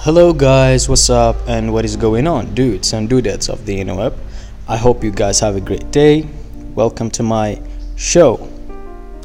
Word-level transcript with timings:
Hello 0.00 0.32
guys, 0.32 0.88
what's 0.88 1.10
up 1.10 1.36
and 1.48 1.72
what 1.72 1.84
is 1.84 1.96
going 1.96 2.26
on, 2.26 2.54
dudes 2.54 2.92
and 2.92 3.08
dudettes 3.08 3.48
of 3.48 3.64
the 3.66 3.78
interweb? 3.80 4.14
I 4.68 4.76
hope 4.76 5.02
you 5.02 5.10
guys 5.10 5.40
have 5.40 5.56
a 5.56 5.60
great 5.60 5.90
day. 5.90 6.28
Welcome 6.74 7.10
to 7.12 7.22
my 7.22 7.60
show. 7.96 8.48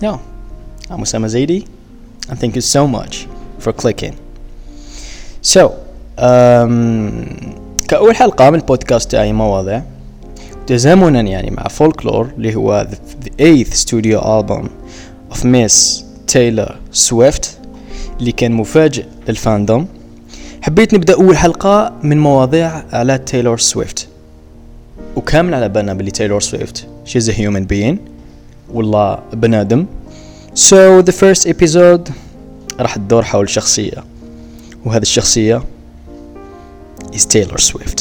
Yeah, 0.02 0.18
I'm 0.90 1.00
Osama 1.02 1.28
Zaidi 1.28 1.68
and 2.30 2.40
thank 2.40 2.56
you 2.56 2.62
so 2.62 2.88
much 2.88 3.28
for 3.60 3.74
clicking. 3.74 4.18
So, 5.42 5.86
um, 6.18 7.58
كأول 7.88 8.16
حلقة 8.16 8.50
من 8.50 8.56
البودكاست 8.60 9.12
تاعي 9.12 9.34
مواضيع 9.34 9.84
تزامنا 10.68 11.22
يعني 11.22 11.52
مع 11.52 11.68
فولكلور 11.68 12.30
اللي 12.38 12.56
هو 12.56 12.88
the, 12.92 13.26
the 13.26 13.32
eighth 13.40 13.74
studio 13.74 14.20
album 14.22 14.70
of 15.32 15.44
Miss 15.44 16.04
Taylor 16.28 16.74
Swift 16.92 17.48
اللي 18.20 18.32
كان 18.32 18.52
مفاجئ 18.52 19.06
للفاندوم 19.28 19.88
حبيت 20.67 20.95
نبدأ 20.95 21.15
أول 21.15 21.37
حلقة 21.37 21.93
من 22.03 22.19
مواضيع 22.19 22.83
على 22.93 23.19
تايلور 23.19 23.59
سويفت. 23.59 24.09
وكامل 25.17 25.55
على 25.55 25.69
بالنا 25.69 25.95
بلي 25.95 26.11
تايلور 26.11 26.41
سويفت. 26.41 26.87
She's 27.05 27.29
a 27.29 27.33
human 27.33 27.67
being. 27.73 27.97
والله 28.73 29.19
بنادم. 29.33 29.87
So 30.55 31.03
the 31.03 31.13
first 31.13 31.49
episode 31.49 32.13
راح 32.81 32.97
تدور 32.97 33.23
حول 33.23 33.49
شخصية. 33.49 34.05
وهذه 34.85 35.03
الشخصية 35.03 35.63
is 37.13 37.21
Taylor 37.21 37.61
Swift. 37.61 38.01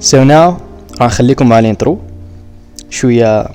So 0.00 0.16
now 0.16 0.60
راح 1.00 1.06
نخليكم 1.06 1.48
مع 1.48 1.58
ال 1.58 1.65
intro 1.65 1.98
شوية 2.90 3.48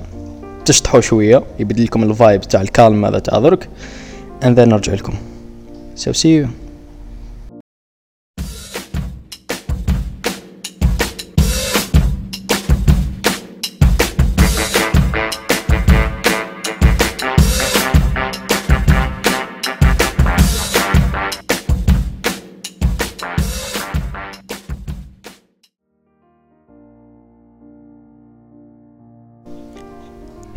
تشطحوا 0.64 1.00
شوية. 1.00 1.42
يبدل 1.58 1.84
لكم 1.84 2.02
الفايب 2.02 2.40
تاع 2.40 2.60
الكالم 2.60 3.04
هذا 3.04 3.18
تاع 3.18 3.38
درك 3.38 3.68
and 4.42 4.56
then 4.56 4.68
نرجع 4.68 4.92
لكم. 4.92 5.14
So 5.96 6.12
see 6.12 6.42
you. 6.42 6.63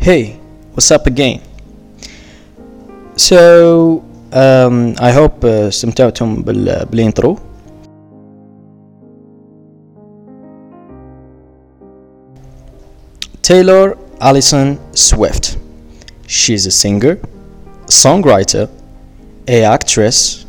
Hey, 0.08 0.40
what's 0.72 0.90
up 0.90 1.06
again? 1.06 1.42
So, 3.16 4.02
um, 4.32 4.94
I 4.98 5.12
hope 5.12 5.44
uh, 5.44 5.68
استمتعتم 5.68 6.42
بال 6.42 6.86
بالانترو 6.90 7.38
Taylor 13.42 13.98
Allison 14.20 14.78
Swift. 14.94 15.58
She's 16.26 16.64
a 16.66 16.70
singer, 16.70 17.18
songwriter, 17.86 18.70
a 19.46 19.64
actress, 19.64 20.46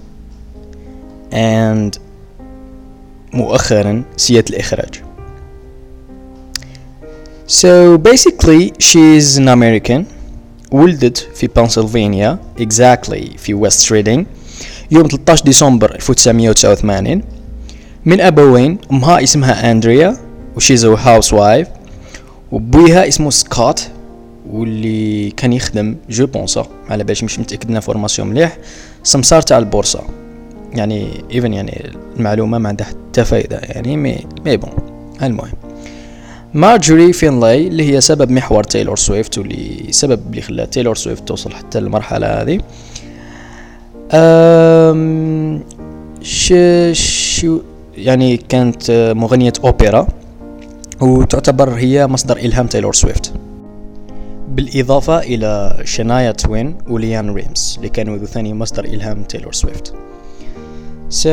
and 1.34 2.00
مؤخرا 3.34 4.04
سيئة 4.18 4.46
الإخراج. 4.50 5.09
So 7.50 7.98
basically 7.98 8.74
she's 8.78 9.40
an 9.40 9.48
American 9.48 10.04
ولدت 10.72 11.18
في 11.36 11.48
بنسلفانيا 11.48 12.40
exactly 12.60 13.38
في 13.38 13.54
ويست 13.54 13.92
ريدينج 13.92 14.26
يوم 14.92 15.08
13 15.08 15.46
ديسمبر 15.46 15.96
1989 15.96 17.22
من 18.06 18.22
أبوين 18.22 18.78
أمها 18.92 19.24
اسمها 19.24 19.72
أندريا 19.72 20.18
و 20.56 20.86
she's 20.86 21.34
housewife 21.34 21.68
وبويها 22.52 23.08
اسمه 23.08 23.30
سكوت 23.30 23.88
واللي 24.50 25.32
كان 25.32 25.54
يخدم 25.54 25.96
je 26.10 26.28
pense 26.28 26.68
على 26.90 27.04
بالش 27.04 27.24
مش 27.24 27.40
متأكد 27.40 27.70
إن 27.70 27.80
information 27.80 28.28
مليح 28.28 28.58
سمسار 29.04 29.42
تاع 29.42 29.58
البورصة. 29.58 30.04
يعني 30.74 31.24
even 31.32 31.54
يعني 31.54 31.92
المعلومة 32.18 32.58
ما 32.58 32.70
عندها 32.70 32.88
حتى 32.88 33.26
فايدة 33.26 33.58
يعني 33.64 33.98
mais 33.98 34.26
mais 34.46 34.58
bon 34.58 34.72
المهم. 35.24 35.69
مارجوري 36.54 37.14
فينلاي 37.14 37.68
اللي 37.68 37.94
هي 37.94 38.02
سبب 38.02 38.32
محور 38.32 38.64
تايلور 38.64 38.96
سويفت 38.96 39.38
واللي 39.38 39.92
سبب 39.92 40.20
اللي 40.30 40.42
خلى 40.42 40.66
تايلور 40.66 40.96
سويفت 40.96 41.28
توصل 41.28 41.54
حتى 41.54 41.80
للمرحلة 41.80 42.28
هذه. 42.28 42.60
شو 46.92 47.60
يعني 47.98 48.38
كانت 48.38 48.92
مغنية 49.16 49.54
أوبرا 49.64 50.08
وتعتبر 51.02 51.70
هي 51.70 52.08
مصدر 52.08 52.38
إلهام 52.38 52.68
تايلور 52.68 52.94
سويفت. 52.94 53.34
بالإضافة 54.50 55.20
إلى 55.20 55.82
شنايا 55.84 56.32
توين 56.32 56.78
وليان 56.90 57.34
ريمز 57.34 57.76
اللي 57.78 57.90
كانوا 57.90 58.26
ثاني 58.26 58.54
مصدر 58.54 58.86
إلهام 58.86 59.24
تايلور 59.24 59.54
سويفت. 59.54 59.94
So 61.24 61.28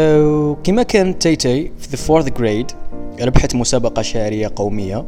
كما 0.64 0.82
كان 0.82 1.18
تاي 1.18 1.36
تاي 1.36 1.72
في 1.78 1.96
the 1.96 2.00
fourth 2.00 2.28
grade 2.28 2.74
ربحت 3.20 3.54
مسابقة 3.54 4.02
شعرية 4.02 4.52
قومية 4.56 5.04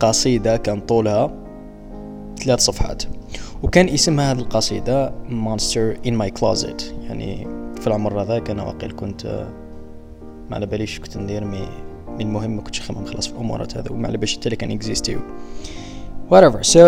قصيدة 0.00 0.56
كان 0.56 0.80
طولها 0.80 1.30
ثلاث 2.38 2.60
صفحات. 2.60 3.02
وكان 3.62 3.88
اسمها 3.88 4.32
هذه 4.32 4.38
القصيدة 4.38 5.12
Monster 5.28 6.06
in 6.06 6.12
my 6.12 6.40
closet. 6.40 6.82
يعني 7.02 7.46
في 7.80 7.86
العمر 7.86 8.22
هذاك 8.22 8.50
أنا 8.50 8.62
واقيل 8.62 8.92
كنت 8.92 9.46
ما 10.50 10.56
على 10.56 10.66
باليش 10.66 11.00
كنت 11.00 11.16
ندير 11.16 11.44
mais 11.44 11.68
من 12.18 12.32
مهم 12.32 12.56
ما 12.56 12.62
كنتش 12.62 12.80
خمم 12.80 13.04
خلاص 13.04 13.26
في 13.26 13.32
الأمورات 13.32 13.76
هذا 13.76 13.90
وما 13.90 14.08
على 14.08 14.16
باليش 14.16 14.36
حتى 14.36 14.56
كان 14.56 14.70
اكزيستيو 14.70 15.18
whatever. 16.30 16.62
So 16.62 16.84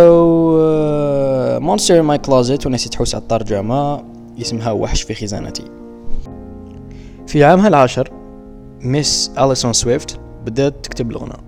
uh, 0.58 1.60
Monster 1.60 1.96
in 2.00 2.06
my 2.06 2.18
closet 2.28 2.66
ونسيت 2.66 2.94
حوس 2.94 3.14
على 3.14 3.22
الترجمة 3.22 4.04
اسمها 4.40 4.70
وحش 4.70 5.02
في 5.02 5.14
خزانتي. 5.14 5.64
في 7.26 7.44
عامها 7.44 7.68
العاشر 7.68 8.10
Miss 8.80 9.30
أليسون 9.38 9.72
سويفت 9.72 10.20
بدأت 10.46 10.74
تكتب 10.82 11.10
الغناء. 11.10 11.40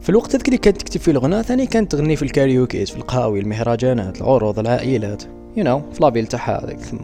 في 0.00 0.08
الوقت 0.08 0.34
اللي 0.34 0.58
كانت 0.58 0.80
تكتب 0.80 1.00
فيه 1.00 1.12
الغناء 1.12 1.42
ثاني 1.42 1.66
كانت 1.66 1.92
تغني 1.92 2.16
في 2.16 2.22
ال 2.22 2.30
karaokes 2.30 2.90
في 2.90 2.96
القهاوي 2.96 3.40
المهرجانات 3.40 4.20
العروض 4.20 4.58
العائلات 4.58 5.22
you 5.56 5.64
you 5.64 5.66
know 5.66 5.94
في 5.94 6.02
la 6.02 6.09
ville 6.09 6.26
تاعها 6.26 6.64
هذيك 6.64 6.80
ثم. 6.80 6.98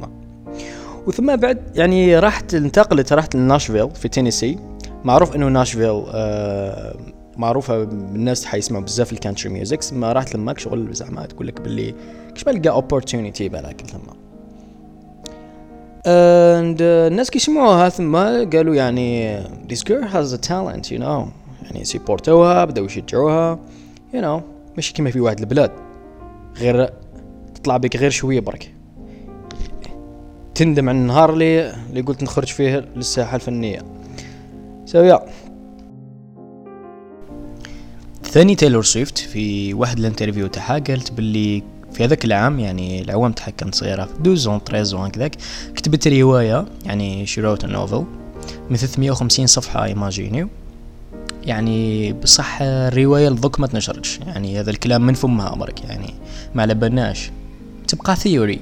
وثم 1.06 1.36
بعد 1.36 1.58
يعني 1.74 2.18
راحت 2.18 2.54
انتقلت 2.54 3.12
راحت 3.12 3.36
لناشفيل 3.36 3.90
في 3.90 4.08
تينيسي. 4.08 4.58
معروف 5.04 5.36
إنه 5.36 5.48
ناشفيل 5.48 6.04
آه 6.08 6.96
معروفة 7.36 7.84
بالناس 7.84 8.44
حيسمعوا 8.44 8.84
بزاف 8.84 9.12
ال 9.12 9.17
country 9.17 9.52
music 9.52 9.80
ما 9.92 10.12
راحت 10.12 10.34
لماك 10.36 10.58
شغل 10.58 10.94
زعما 10.94 11.26
تقول 11.26 11.46
لك 11.46 11.60
باللي 11.60 11.94
كش 12.34 12.48
لقى 12.48 12.70
opportunity 12.70 13.48
بالك 13.48 13.80
ثم. 13.90 14.21
And 16.02 16.78
uh, 16.78 16.82
الناس 16.82 17.30
كي 17.30 17.38
سمعوها 17.38 17.88
ثم 17.88 18.16
قالوا 18.16 18.74
يعني 18.74 19.42
this 19.42 19.78
girl 19.78 20.04
has 20.12 20.32
a 20.32 20.48
talent 20.48 20.90
you 20.90 20.98
know. 20.98 21.28
يعني 21.62 21.84
سيبورتوها 21.84 22.64
بداو 22.64 22.84
يشجعوها 22.84 23.58
you 24.14 24.20
know. 24.20 24.42
ماشي 24.76 24.92
كيما 24.92 25.10
في 25.10 25.20
واحد 25.20 25.40
البلاد. 25.40 25.70
غير 26.56 26.90
تطلع 27.54 27.76
بك 27.76 27.96
غير 27.96 28.10
شوية 28.10 28.40
برك. 28.40 28.74
تندم 30.54 30.88
على 30.88 30.98
النهار 30.98 31.32
اللي 31.32 31.70
اللي 31.70 32.00
قلت 32.00 32.22
نخرج 32.22 32.48
فيه 32.48 32.88
للساحة 32.96 33.34
الفنية. 33.34 33.82
so 34.84 35.02
so, 35.02 35.04
yeah 35.04 35.18
yeah. 35.18 35.22
ثاني 38.24 38.54
تايلور 38.54 38.82
سويفت 38.82 39.18
في 39.18 39.74
واحد 39.74 39.98
ال 39.98 40.03
interview 40.03 40.46
تاعها 40.46 40.78
قالت 40.78 41.12
باللي 41.12 41.62
في 41.94 42.04
هذاك 42.04 42.24
العام 42.24 42.60
يعني 42.60 43.02
العوام 43.02 43.32
تاعها 43.32 43.50
كانت 43.50 43.74
صغيرة 43.74 44.04
في 44.04 44.12
douze 44.20 44.48
ans 44.48 44.64
treize 44.64 44.88
ans 44.88 45.00
هكذاك 45.06 45.32
كتبت 45.74 46.08
رواية 46.08 46.66
يعني 46.84 47.26
she 47.26 47.40
wrote 47.40 47.64
novel 47.64 48.04
من 48.70 48.76
350 48.76 49.46
صفحة 49.46 49.84
ايماجينيو 49.84 50.48
يعني 51.44 52.12
بصح 52.12 52.58
الرواية 52.62 53.28
لذوك 53.28 53.60
ما 53.60 53.66
تنشرتش. 53.66 54.18
يعني 54.26 54.60
هذا 54.60 54.70
الكلام 54.70 55.02
من 55.06 55.14
فمها 55.14 55.54
برك. 55.54 55.84
يعني 55.84 56.14
ما 56.54 56.62
على 56.62 56.74
بالناش. 56.74 57.30
تبقى 57.88 58.16
theory 58.16 58.60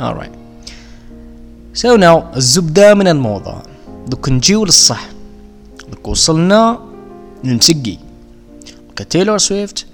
alright. 0.00 0.36
So 1.74 1.98
now 2.00 2.36
الزبدة 2.36 2.94
من 2.94 3.08
الموضوع 3.08 3.62
دوك 4.06 4.28
نجيو 4.28 4.64
للصح. 4.64 5.08
دوك 5.90 6.08
وصلنا 6.08 6.80
للمسقي. 7.44 7.98
كتايلور 8.96 9.38
سويفت 9.38 9.86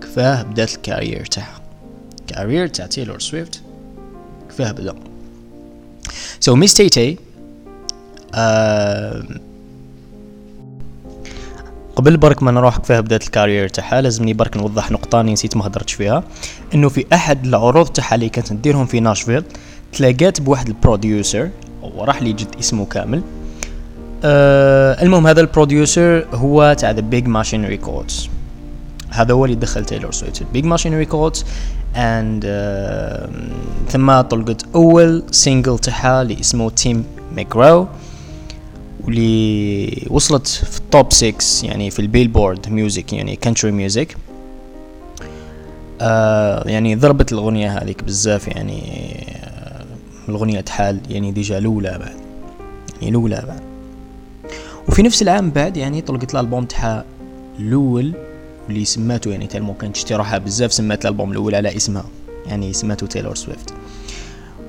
كفاه 0.00 0.42
بدات 0.42 0.74
ال 0.74 0.80
carrière 0.80 1.24
تاعها. 1.26 1.59
carrière 2.30 2.66
تاع 2.66 2.86
تايلور 2.86 3.20
سويفت 3.20 3.62
كفاه 4.48 4.72
بدا 4.72 4.94
so 6.40 6.56
miss 6.56 6.74
تي 6.74 6.88
تي 6.88 7.16
قبل 11.96 12.16
برك 12.16 12.42
ما 12.42 12.50
نروح 12.50 12.78
كيفاه 12.78 13.00
بدات 13.00 13.22
ال 13.22 13.27
carrière 13.27 13.68
تاعها 13.68 14.00
لازمني 14.00 14.34
برك 14.34 14.56
نوضح 14.56 14.90
نقطة 14.90 15.22
نسيت 15.22 15.56
ما 15.56 15.66
هدرتش 15.66 15.92
فيها. 15.92 16.24
إنه 16.74 16.88
في 16.88 17.06
أحد 17.12 17.46
العروض 17.46 17.86
تاعها 17.86 18.14
اللي 18.14 18.28
كانت 18.28 18.52
نديرهم 18.52 18.86
في 18.86 19.00
ناشفيل 19.00 19.44
تلاقات 19.92 20.40
بواحد 20.40 20.68
ال 20.68 20.77
producer 20.77 21.50
وراح 21.82 22.22
لي 22.22 22.32
جد 22.32 22.54
اسمه 22.60 22.86
كامل. 22.86 23.22
آه 24.24 25.02
المهم 25.02 25.26
هذا 25.26 25.40
ال 25.40 25.50
producer 25.50 26.26
هو 26.34 26.76
تاع 26.78 26.90
The 26.90 27.00
Big 27.00 27.26
Machine 27.26 27.64
Records 27.64 28.28
هذا 29.10 29.34
هو 29.34 29.44
اللي 29.44 29.56
دخل 29.56 29.84
تايلور 29.84 30.12
سويفت 30.12 30.42
Big 30.52 30.64
Machine 30.64 30.98
Records 30.98 31.44
and 31.96 32.44
ثم 33.88 34.20
طلقت 34.20 34.64
أول 34.74 35.22
single 35.30 35.78
تاعها 35.78 36.22
اللي 36.22 36.40
اسمه 36.40 36.70
تيم 36.70 37.04
ماكراو 37.36 37.86
واللي 39.04 40.06
وصلت 40.10 40.46
في 40.46 40.78
ال 40.78 40.87
top 40.87 41.12
6 41.12 41.34
يعني 41.62 41.90
في 41.90 41.98
ال 41.98 42.05
Billboard 42.05 42.68
music 42.68 43.12
يعني 43.12 43.36
country 43.36 43.70
music 43.70 44.16
آه 46.00 46.68
يعني 46.68 46.94
ضربت 46.94 47.32
الأغنية 47.32 47.78
هذيك 47.78 48.04
بزاف 48.04 48.48
يعني 48.48 48.82
آه 49.44 49.84
الأغنية 50.28 50.60
تحال 50.60 51.00
يعني 51.10 51.32
déjà 51.32 51.58
الأولى 51.58 51.98
بعد 51.98 52.16
يعني 53.00 53.10
الأولى 53.10 53.44
بعد. 53.48 53.60
وفي 54.88 55.02
نفس 55.02 55.22
العام 55.22 55.50
بعد 55.50 55.76
يعني 55.76 56.00
طلقت 56.00 56.34
الألبوم 56.34 56.64
تاعها 56.64 57.04
الأول 57.58 58.12
واللي 58.70 58.84
سماته 58.84 59.30
يعني 59.30 59.46
تالمو 59.46 59.74
كانت 59.74 59.94
تشتي 59.94 60.14
روحها 60.14 60.38
بزاف 60.38 60.72
سمات 60.72 61.04
الألبوم 61.04 61.32
الأول 61.32 61.54
على 61.54 61.76
اسمها 61.76 62.04
يعني 62.46 62.72
سماته 62.72 63.06
تايلور 63.06 63.34
سويفت. 63.34 63.74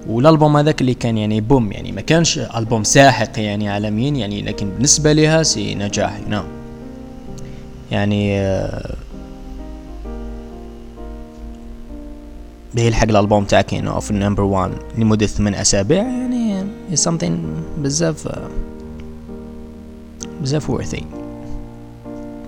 والألبوم 0.07 0.57
هذاك 0.57 0.81
اللي 0.81 0.93
كان 0.93 1.17
يعني 1.17 1.41
bon 1.41 1.71
يعني 1.71 1.91
ما 1.91 2.01
كانش 2.01 2.39
ألبوم 2.39 2.83
ساحق 2.83 3.39
يعني 3.39 3.69
عالميا 3.69 4.11
يعني 4.11 4.41
لكن 4.41 4.69
بالنسبة 4.69 5.13
لها 5.13 5.43
c'est 5.43 5.75
نجاح 5.75 6.19
you 6.27 6.31
know. 6.31 6.43
يعني 7.91 8.39
آه 8.39 8.95
بيلحق 12.73 13.09
الألبوم 13.09 13.43
تاعك 13.43 13.73
يعني 13.73 14.01
في 14.01 14.11
ال 14.11 14.16
number 14.16 14.43
1 14.43 14.71
لمدة 14.97 15.27
8 15.27 15.61
أسابيع 15.61 16.03
يعني 16.03 16.65
something 16.95 17.31
بزاف 17.77 18.27
آه، 18.27 18.49
بزاف 20.41 20.71
worthy. 20.71 21.03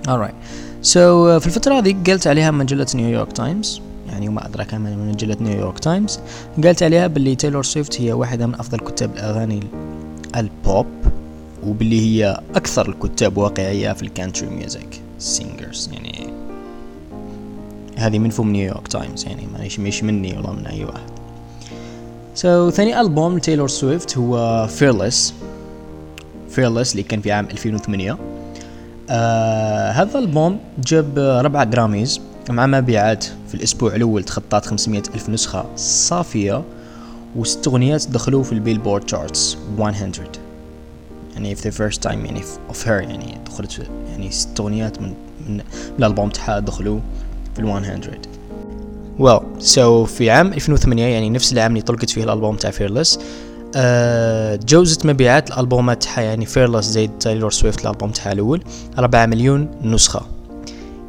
Alright 0.08 0.73
so 0.84 0.96
uh, 0.96 1.40
في 1.40 1.48
الفترة 1.48 1.74
هذه 1.74 1.96
قلت 2.08 2.28
عليها 2.28 2.52
مجلة 2.52 2.88
نيويورك 2.96 3.32
تايمز 3.32 3.82
يعني 4.10 4.30
وما 4.30 4.46
أدراك 4.46 4.74
من 4.74 5.08
مجلة 5.08 5.38
نيويورك 5.42 5.80
تايمز 5.80 6.20
قالت 6.64 6.84
عليها 6.84 7.08
باللي 7.08 7.36
تايلور 7.36 7.64
سويفت 7.64 8.02
هي 8.02 8.14
واحدة 8.14 8.48
من 8.48 8.56
أفضل 8.56 8.80
كتاب 8.80 9.14
الأغاني 9.14 9.60
البوب 10.36 10.88
وباللي 11.68 12.02
هي 12.02 12.42
أكثر 12.56 12.90
الكتاب 12.90 13.38
واقعية 13.38 13.94
في 13.94 14.04
ال 14.04 14.09
country 14.09 14.50
music 14.50 15.02
singers 15.20 15.90
يعني 15.94 16.30
هذه 17.98 18.20
من 18.20 18.30
فم 18.30 18.50
نيويورك 18.50 18.88
تايمز 18.88 19.26
يعني 19.26 19.48
مانيش 19.54 19.80
مش 19.80 20.04
مني 20.04 20.38
ولا 20.38 20.52
من 20.52 20.68
أي 20.68 20.86
واحد. 20.86 21.10
so 22.36 22.72
so, 22.72 22.74
ثاني 22.74 23.02
ألبوم 23.02 23.38
لتايلور 23.38 23.68
سويفت 23.68 24.18
هو 24.18 24.68
Fearless 24.68 25.34
Fearless 26.50 26.92
اللي 26.92 27.04
كان 27.04 27.22
في 27.22 27.32
عام 27.32 27.46
2008 27.46 28.33
آه 29.10 29.92
هذا 29.92 30.20
الألبوم 30.20 30.60
جاب 30.86 31.20
ربعة 31.20 31.64
Grammys 31.64 32.22
مع 32.50 32.66
مبيعات 32.66 33.26
في 33.48 33.56
الأسبوع 33.56 33.96
الأول 33.96 34.24
تخطات 34.24 34.66
500 34.66 35.04
ألف 35.16 35.30
نسخة 35.30 35.66
صافية 35.76 36.64
وست 37.36 37.68
أغنيات 37.68 38.08
دخلوا 38.08 38.44
في 38.44 38.52
البيلبورد 38.52 39.06
charts 39.06 39.58
100 39.78 39.94
يعني 41.34 41.56
في 41.56 41.72
the 41.72 41.76
first 41.76 41.98
time 41.98 42.26
يعني 42.26 42.42
of 42.42 42.86
her 42.86 42.88
يعني 42.88 43.38
دخلت 43.46 43.88
يعني 44.10 44.32
ست 44.32 44.60
أغنيات 44.60 45.02
من 45.02 45.14
من, 45.48 45.56
من 45.58 45.64
الألبوم 46.00 46.30
تاعها 46.30 46.60
دخلوا 46.60 47.00
في 47.56 47.60
ال 47.60 47.66
100 47.66 48.02
well 49.20 49.64
so 49.64 50.06
في 50.06 50.30
عام 50.30 50.54
2008 50.54 51.04
يعني 51.04 51.30
نفس 51.30 51.54
العام 51.54 51.72
اللي 51.72 51.82
طلقت 51.82 52.10
فيه 52.10 52.24
الألبوم 52.24 52.56
تاع 52.56 52.72
Fearless 52.72 53.20
آه 53.75 54.56
جوزت 54.56 55.06
مبيعات 55.06 55.52
الألبومات 55.52 56.04
تاعها 56.04 56.22
يعني 56.22 56.46
Fearless 56.46 56.86
زي 56.86 57.08
تايلور 57.08 57.52
سويفت 57.52 57.81
الألبوم 57.81 58.12
تاعها 58.12 58.31
الأول 58.31 58.64
4 59.00 59.25
مليون 59.25 59.72
نسخة. 59.84 60.22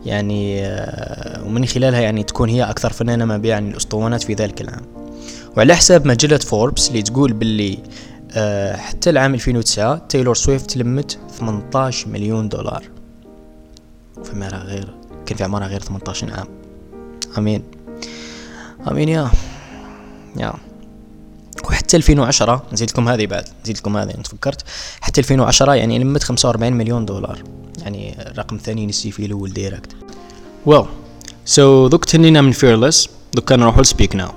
يعني 0.07 0.67
آه، 0.67 1.45
ومن 1.47 1.67
خلالها 1.67 2.01
يعني 2.01 2.23
تكون 2.23 2.49
هي 2.49 2.63
أكثر 2.63 2.93
فنانة 2.93 3.25
مبيعا 3.25 3.61
للأسطوانات 3.61 4.23
في 4.23 4.35
ذلك 4.35 4.61
العام. 4.61 4.83
وعلى 5.57 5.75
حساب 5.77 6.07
مجلة 6.07 6.39
فوربس 6.39 6.89
اللي 6.89 7.03
تقول 7.03 7.33
باللي 7.33 7.79
آه، 8.33 8.77
حتى 8.77 9.11
العام 9.11 9.35
2009 9.35 10.07
تايلور 10.09 10.35
سويفت 10.35 10.77
لمت 10.77 11.19
18 11.39 12.09
مليون 12.09 12.49
دولار. 12.49 12.83
عمرها 14.33 14.65
غير 14.65 14.95
كان 15.27 15.37
في 15.37 15.45
عمرها 15.45 15.67
غير 15.67 15.81
18 15.81 16.31
عام. 16.35 16.47
I 17.39 17.43
mean. 17.43 17.63
I 18.91 18.94
mean 18.94 19.09
yeah 19.09 19.31
yeah. 20.37 20.53
وحتى 21.65 21.97
2010 21.97 22.63
نزيد 22.73 22.91
لكم 22.91 23.09
هذه 23.09 23.27
بعد 23.27 23.45
نزيد 23.65 23.77
لكم 23.77 23.97
هذه 23.97 24.15
انت 24.19 24.27
فكرت 24.27 24.65
حتى 25.01 25.21
2010 25.21 25.75
يعني 25.75 25.99
لمت 25.99 26.23
45 26.23 26.73
مليون 26.73 27.05
دولار 27.05 27.43
يعني 27.83 28.31
الرقم 28.31 28.57
الثاني 28.57 28.87
نسي 28.87 29.11
فيه 29.11 29.27
الأول 29.27 29.53
direct 29.53 29.93
well 30.69 30.85
so 31.57 31.61
دوك 31.61 32.05
تهنينا 32.05 32.41
من 32.41 32.53
Fearless 32.53 33.09
دوك 33.35 33.53
نروحو 33.53 33.81
ل 33.81 33.87
Speak 33.87 34.17
Now 34.17 34.31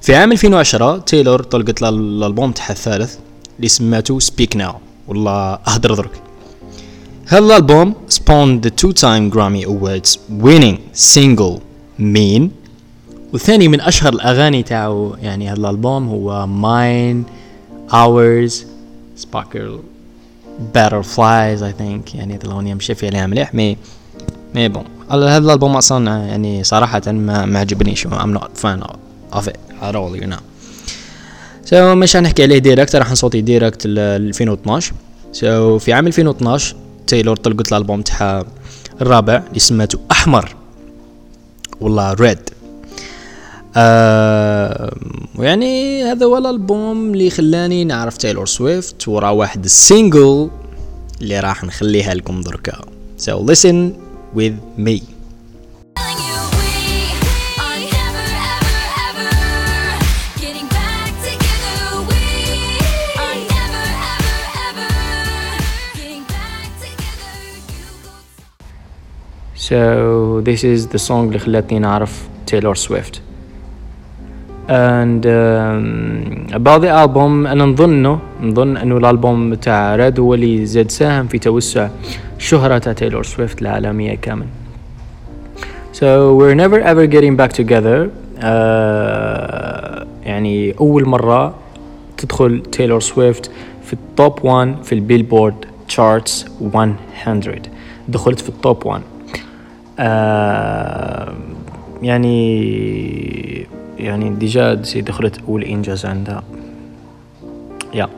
في 0.00 0.14
عام 0.14 0.32
2010 0.32 0.98
تايلور 0.98 1.42
طلقت 1.42 1.82
الالبوم 1.82 2.52
تاعها 2.52 2.70
الثالث 2.72 3.16
اللي 3.56 3.68
سماته 3.68 4.18
Speak 4.18 4.56
Now 4.56 4.74
والله 5.08 5.58
أهدر 5.68 5.94
درك 5.94 6.22
هذا 7.26 7.38
الألبوم 7.38 7.94
spawned 8.08 8.62
the 8.66 8.70
two-time 8.70 9.30
Grammy 9.34 9.64
Awards 9.64 10.18
winning 10.44 10.76
single 10.92 11.62
mean 11.98 12.63
والثاني 13.34 13.68
من 13.68 13.80
أشهر 13.80 14.12
الأغاني 14.12 14.62
تاعو 14.62 15.16
يعني 15.22 15.48
هذا 15.48 15.56
الألبوم 15.56 16.08
هو 16.08 16.46
Mine, 16.46 17.24
Ours, 17.92 18.52
Sparks 19.22 19.78
Butterflies 20.74 21.60
I 21.62 21.72
think 21.80 22.14
يعني 22.14 22.34
هذه 22.34 22.44
الأغنية 22.44 22.74
مشفيها 22.74 23.10
عليها 23.10 23.26
مليح 23.26 23.54
mais 23.54 23.76
mais 24.54 24.68
bon 24.68 24.84
هذا 25.10 25.38
الألبوم 25.38 25.76
أصلا 25.76 26.18
يعني 26.26 26.64
صراحة 26.64 27.02
ما 27.06 27.44
ما 27.44 27.58
عجبنيش 27.58 28.06
I'm 28.08 28.38
not 28.38 28.62
fan 28.62 28.82
of 29.32 29.48
it 29.48 29.58
at 29.82 29.94
all 29.94 30.16
you 30.20 30.26
know. 30.26 30.40
So 31.70 31.74
مش 31.74 32.16
هنحكي 32.16 32.42
عليه 32.42 32.58
direct 32.58 32.96
راح 32.96 33.10
نسوتي 33.10 33.40
direct 33.40 33.86
ل 33.86 33.98
2012 33.98 34.92
so 35.32 35.44
في 35.78 35.92
عام 35.92 36.06
2012 36.06 36.76
تايلور 37.06 37.36
طلقت 37.36 37.72
الألبوم 37.72 38.02
تاعها 38.02 38.44
الرابع 39.00 39.42
اللي 39.48 39.60
سماته 39.60 39.98
أحمر 40.10 40.54
والله 41.80 42.12
Red 42.12 42.53
آه 43.76 44.94
ويعني 45.34 46.04
هذا 46.04 46.26
هو 46.26 46.38
الألبوم 46.38 47.12
اللي 47.12 47.30
خلاني 47.30 47.84
نعرف 47.84 48.16
تايلور 48.16 48.46
سويفت 48.46 49.08
ورا 49.08 49.30
واحد 49.30 49.64
ال 49.64 49.76
single 49.76 50.50
اللي 51.20 51.40
راح 51.40 51.64
نخليها 51.64 52.14
لكم 52.14 52.40
دركا 52.40 52.80
so 53.18 53.32
listen 53.50 53.92
with 54.36 54.56
me. 54.86 55.00
So 69.68 70.40
this 70.42 70.62
is 70.64 70.86
the 70.88 70.98
song 70.98 71.10
اللي 71.10 71.38
خلتني 71.38 71.78
نعرف 71.78 72.28
تايلور 72.46 72.74
سويفت. 72.74 73.20
Um, 74.68 76.46
about 76.52 76.80
the 76.80 76.88
album 76.88 77.46
أنا 77.46 77.64
نظنه 77.64 78.18
نظن 78.42 78.76
أنه 78.76 78.96
الألبوم 78.96 79.54
تاع 79.54 79.96
Red 79.96 80.20
هو 80.20 80.34
اللي 80.34 80.66
زاد 80.66 80.90
ساهم 80.90 81.26
في 81.26 81.38
توسع 81.38 81.88
شهرة 82.38 82.78
تايلور 82.78 83.22
سويفت 83.22 83.62
العالمية 83.62 84.14
كامل. 84.14 84.46
So 85.92 86.34
we're 86.38 86.54
never 86.54 86.80
ever 86.80 87.06
getting 87.06 87.36
back 87.36 87.52
together. 87.52 88.08
Uh, 88.38 88.44
يعني 90.26 90.74
أول 90.80 91.08
مرة 91.08 91.54
تدخل 92.16 92.62
تايلور 92.62 93.00
سويفت 93.00 93.50
في 93.82 93.92
ال 93.92 94.05
top 94.05 94.44
1 94.44 94.82
في 94.82 94.94
البيلبورد 94.94 95.54
charts 95.88 96.46
100 96.74 96.94
دخلت 98.08 98.40
في 98.40 98.48
ال 98.48 98.57
top 98.57 98.86
1 98.86 99.02
uh, 99.98 100.02
يعني 102.02 102.64
يعني 103.98 104.30
déjà 104.30 104.74
دخلت 104.96 105.40
أول 105.48 105.64
إنجاز 105.64 106.06
عندها. 106.06 106.42
Yeah. 107.94 108.08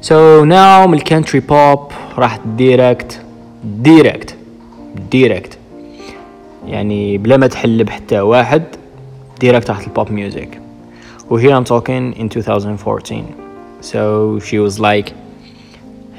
So 0.00 0.44
now 0.44 0.88
من 0.88 0.94
ال 0.94 1.00
country 1.00 1.40
pop 1.40 1.92
راح 2.18 2.38
direct 2.56 3.20
direct 3.64 4.34
direct 5.10 5.58
يعني 6.66 7.18
بلا 7.18 7.36
ما 7.36 7.46
تحلب 7.46 7.90
حتى 7.90 8.20
واحد 8.20 8.62
direct 9.40 9.68
تحت 9.68 9.86
ال 9.86 9.92
pop 9.92 10.12
music 10.12 10.60
و 11.30 11.40
here 11.40 11.52
I'm 11.52 11.64
talking 11.64 12.18
in 12.20 12.28
2014 12.28 13.24
so 13.80 14.38
she 14.38 14.58
was 14.58 14.78
like 14.78 15.12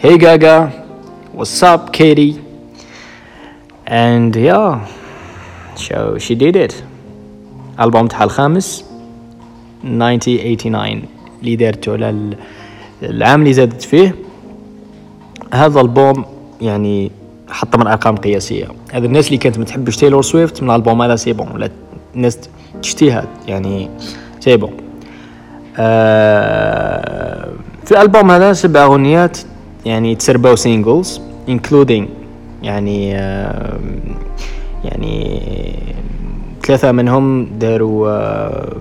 hey 0.02 0.18
Gaga 0.18 0.72
what's 1.34 1.64
up 1.64 1.94
Katie? 1.94 2.42
And 3.88 4.36
yeah 4.36 4.88
so 5.76 6.18
she 6.18 6.36
did 6.36 6.56
it. 6.56 6.84
الالبوم 7.80 8.08
تاعها 8.08 8.24
الخامس 8.24 8.86
1989 9.84 11.02
اللي 11.42 11.56
دارته 11.56 11.94
على 11.94 12.36
العام 13.04 13.42
اللي 13.42 13.54
زادت 13.54 13.82
فيه. 13.82 14.16
هذا 15.54 15.82
ألبوم 15.82 16.26
يعني 16.62 17.12
حط 17.50 17.76
من 17.76 17.88
أرقام 17.88 18.16
قياسية. 18.16 18.68
هذا 18.92 19.06
الناس 19.06 19.28
اللي 19.28 19.38
كانت 19.38 19.58
ما 19.58 19.66
تحبش 19.66 19.98
تايلور 19.98 20.22
سويفت 20.22 20.64
من 20.64 20.70
الالبوم 20.70 21.02
هذا 21.02 21.16
c'est 21.16 21.34
bon 21.34 21.48
ولا 21.54 21.70
الناس 22.16 22.40
تشتيها 22.82 23.26
يعني 23.48 23.90
c'est 24.40 24.58
bon 24.58 24.74
آه 25.78 27.50
في 27.86 27.92
الالبوم 27.92 28.32
هذا 28.32 28.54
سبع 28.54 28.84
أغنيات 28.84 29.38
يعني 29.86 30.16
تسربوا 30.16 30.56
singles 30.56 31.22
including 31.48 32.04
يعني 32.64 33.10
يعني 34.84 35.40
ثلاثة 36.66 36.92
منهم 36.92 37.46
داروا 37.46 38.10
آه 38.10 38.76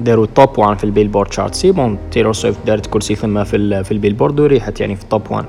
داروا 0.00 0.26
top 0.34 0.58
1 0.58 0.78
في 0.78 0.84
البيلبورد 0.84 1.32
chart 1.32 1.54
c'est 1.54 1.72
bon 1.72 1.98
تيلور 2.12 2.32
سويفت 2.32 2.58
دارت 2.66 2.86
كرسي 2.86 3.14
ثم 3.14 3.44
في 3.44 3.84
في 3.84 3.92
البيلبورد 3.92 4.40
وريحت 4.40 4.80
يعني 4.80 4.96
في 4.96 5.02
ال 5.02 5.07
top 5.07 5.22
1 5.30 5.44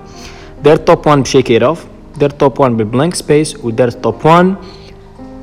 دارت 0.63 0.87
top 0.87 1.07
1 1.07 1.19
ب 1.19 1.24
Shake 1.24 1.51
It 1.51 1.63
Off 1.63 1.85
دارت 2.19 2.39
top 2.39 2.59
1 2.59 2.71
ب 2.71 2.78
Blank 2.78 3.15
Space 3.15 3.57
ودارت 3.63 4.03
top 4.03 4.25
1 4.25 4.55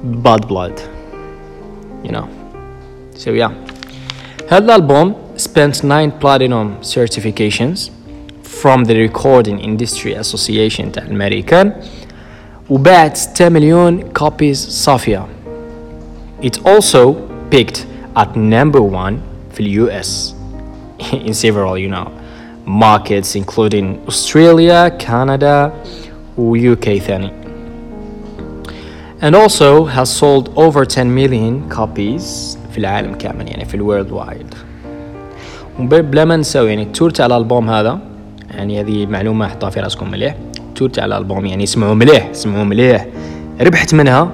Bad 0.04 0.46
Blood. 0.46 0.80
You 2.04 2.10
know. 2.10 2.26
So 3.16 3.30
yeah. 3.30 3.50
هذا 4.48 4.64
الألبوم 4.64 5.14
spent 5.36 5.74
9 5.82 6.12
platinum 6.20 6.82
certifications 6.82 7.90
from 8.62 8.84
the 8.84 8.94
recording 9.08 9.58
industry 9.58 10.14
association 10.14 10.90
تاع 10.92 11.02
الأمريكان 11.02 11.72
وباعت 12.70 13.16
6 13.16 13.48
مليون 13.48 14.04
copies 14.18 14.52
صافية. 14.54 15.37
It 16.42 16.56
also 16.64 17.14
peaked 17.50 17.86
at 18.16 18.36
number 18.36 18.80
one 18.80 19.14
في 19.52 19.60
ال 19.60 19.86
US 19.86 20.34
in 21.12 21.32
several 21.32 21.78
you 21.78 21.90
know 21.90 22.08
markets 22.66 23.34
including 23.34 23.98
Australia, 24.08 24.90
Canada 24.98 25.70
و 26.38 26.74
UK 26.74 26.98
ثاني 26.98 27.32
and 29.22 29.34
also 29.34 29.84
has 29.84 30.08
sold 30.08 30.48
over 30.56 30.84
10 30.84 31.14
million 31.14 31.76
copies 31.76 32.56
في 32.72 32.78
العالم 32.78 33.14
كامل 33.14 33.48
يعني 33.48 33.64
في 33.64 33.74
ال 33.74 34.10
worldwide 34.10 34.54
بلا 35.78 36.24
ما 36.24 36.36
نساو 36.36 36.66
يعني 36.66 36.82
ال 36.82 36.88
tour 36.88 37.10
تاع 37.10 37.26
الألبوم 37.26 37.70
هذا 37.70 37.98
يعني 38.50 38.80
هذه 38.80 39.06
معلومة 39.06 39.48
حطها 39.48 39.70
في 39.70 39.80
راسكم 39.80 40.10
مليح. 40.10 40.34
ال 40.68 40.72
tour 40.72 40.88
تاع 40.88 41.04
الألبوم 41.04 41.46
يعني 41.46 41.64
اسمعوا 41.64 41.94
مليح 41.94 42.28
اسمعوا 42.30 42.64
مليح. 42.64 43.06
ربحت 43.60 43.94
منها 43.94 44.30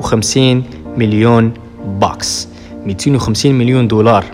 250 0.00 0.64
مليون 0.96 1.52
bucks 2.00 2.48
250 2.86 3.54
مليون 3.54 3.88
دولار. 3.88 4.24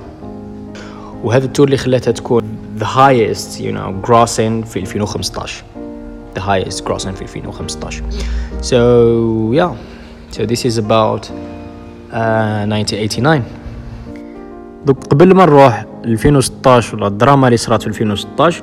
وهذا 1.24 1.44
ال 1.44 1.49
tour 1.49 1.66
اللي 1.66 1.76
خلاتها 1.76 2.12
تكون 2.12 2.42
the 2.80 2.84
highest 2.84 3.58
you 3.60 3.72
know 3.72 4.08
grossing 4.08 4.66
في 4.66 4.76
2015 4.76 5.64
the 6.34 6.40
highest 6.40 6.84
grossing 6.84 7.10
في 7.14 7.22
2015 7.22 8.02
so 8.62 8.76
yeah. 9.54 9.72
So 10.36 10.44
this 10.44 10.64
is 10.64 10.78
about 10.78 11.22
uh, 12.12 12.66
1989 12.66 13.42
دوك 14.86 15.04
قبل 15.04 15.34
ما 15.34 15.46
نروح 15.46 15.84
2016 16.04 16.96
ولا 16.96 17.06
الدراما 17.06 17.46
اللي 17.46 17.56
صرات 17.56 17.82
في 17.82 17.88
2016 17.88 18.62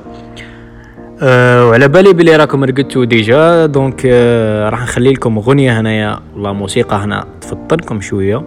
أه 1.23 1.67
وعلى 1.67 1.87
بالي 1.87 2.13
بلي 2.13 2.35
راكم 2.35 2.63
رقدتوا 2.63 3.05
déjà 3.05 3.65
donc 3.65 4.01
أه 4.05 4.69
راح 4.69 4.83
نخلي 4.83 5.13
لكم 5.13 5.37
اغنيه 5.37 5.79
هنايا 5.79 6.19
والله 6.33 6.53
موسيقى 6.53 6.95
هنا 6.95 7.25
تفطنكم 7.41 8.01
شوية. 8.01 8.43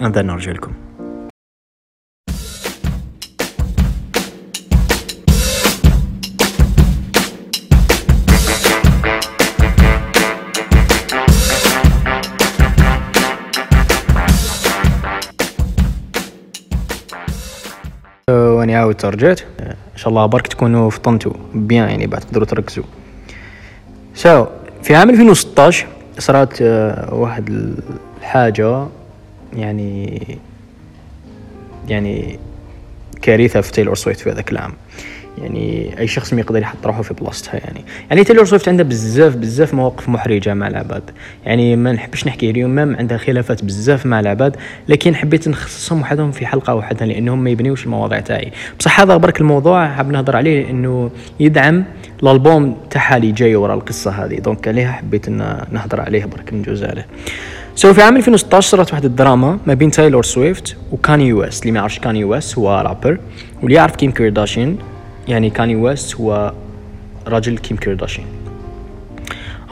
and 0.00 0.18
نرجع 0.18 0.52
لكم. 0.52 0.81
واني 18.72 18.82
عاود 18.82 19.06
رجعت 19.06 19.40
إن 19.60 19.96
شاء 19.96 20.08
الله 20.08 20.26
برك 20.26 20.46
تكونوا 20.46 20.90
فطنتوا 20.90 21.32
bien 21.54 21.88
يعني 21.88 22.06
بعد 22.06 22.20
تقدروا 22.20 22.46
تركزوا. 22.46 22.84
so 24.14 24.46
في 24.82 24.94
عام 24.94 25.10
2016 25.10 25.86
صارت 26.18 26.56
uh, 26.56 27.12
واحد 27.12 27.74
الحاجة 28.20 28.86
يعني 29.56 30.38
يعني 31.88 32.38
كارثة 33.22 33.60
في 33.60 33.72
تايلور 33.72 33.94
سويفت 33.94 34.20
في 34.20 34.30
هذاك 34.30 34.52
العام. 34.52 34.72
يعني 35.38 35.94
أي 35.98 36.06
شخص 36.06 36.32
ما 36.32 36.40
يقدر 36.40 36.60
يحط 36.60 36.86
روحه 36.86 37.02
في 37.02 37.14
بلاصتها 37.14 37.54
يعني. 37.54 37.84
يعني 38.10 38.24
تيلور 38.24 38.44
سويفت 38.44 38.68
عندها 38.68 38.84
بزاف 38.84 39.36
بزاف 39.36 39.74
مواقف 39.74 40.08
محرجة 40.08 40.54
مع 40.54 40.68
العباد. 40.68 41.02
يعني 41.46 41.76
ما 41.76 41.92
نحبش 41.92 42.26
نحكي 42.26 42.50
اليوم 42.50 42.70
ما 42.70 42.96
عندها 42.98 43.18
خلافات 43.18 43.64
بزاف 43.64 44.06
مع 44.06 44.20
العباد 44.20 44.56
لكن 44.88 45.14
حبيت 45.14 45.48
نخصصهم 45.48 46.00
وحدهم 46.00 46.32
في 46.32 46.46
حلقة 46.46 46.74
وحدها 46.74 47.06
لأنهم 47.06 47.44
ما 47.44 47.50
يبنيوش 47.50 47.84
المواضيع 47.84 48.20
تاعي. 48.20 48.52
بصح 48.78 49.00
هذا 49.00 49.16
برك 49.16 49.40
الموضوع 49.40 49.88
حاب 49.88 50.10
نهضر 50.10 50.36
عليه 50.36 50.70
انه 50.70 51.10
يدعم 51.40 51.84
الألبوم 52.22 52.76
تاعها 52.90 53.16
اللي 53.16 53.32
جاي 53.32 53.56
ورا 53.56 53.74
القصة 53.74 54.10
هذه. 54.10 54.34
donc 54.34 54.68
عليها 54.68 54.92
حبيت 54.92 55.28
نهضر 55.28 56.00
عليه 56.00 56.24
برك 56.24 56.52
نجوز 56.52 56.84
عليه. 56.84 57.06
so 57.74 57.94
في 57.94 58.02
عام 58.02 58.16
2016 58.16 58.68
صارت 58.68 58.90
واحد 58.92 59.04
الدراما 59.04 59.58
ما 59.66 59.74
بين 59.74 59.90
تايلور 59.90 60.22
سويفت 60.22 60.76
وكاني 60.92 61.32
ويست 61.32 61.62
اللي 61.62 61.72
ما 61.72 61.78
يعرفش 61.78 61.98
كاني 61.98 62.24
ويست 62.24 62.58
هو 62.58 62.82
رابر 62.86 63.18
واللي 63.62 63.76
يعرف 63.76 63.96
كيم 63.96 64.10
كارداشيان 64.10 64.76
يعني 65.28 65.50
كاني 65.50 65.76
ويست 65.76 66.16
هو 66.16 66.52
رجل 67.26 67.58
كيم 67.58 67.76
كارداشيان 67.76 68.26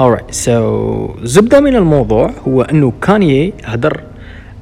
alright 0.00 0.34
so 0.46 0.50
زبدة 1.22 1.60
من 1.60 1.76
الموضوع 1.76 2.30
هو 2.48 2.62
إنه 2.62 2.92
كاني 3.02 3.52
هدر 3.64 4.00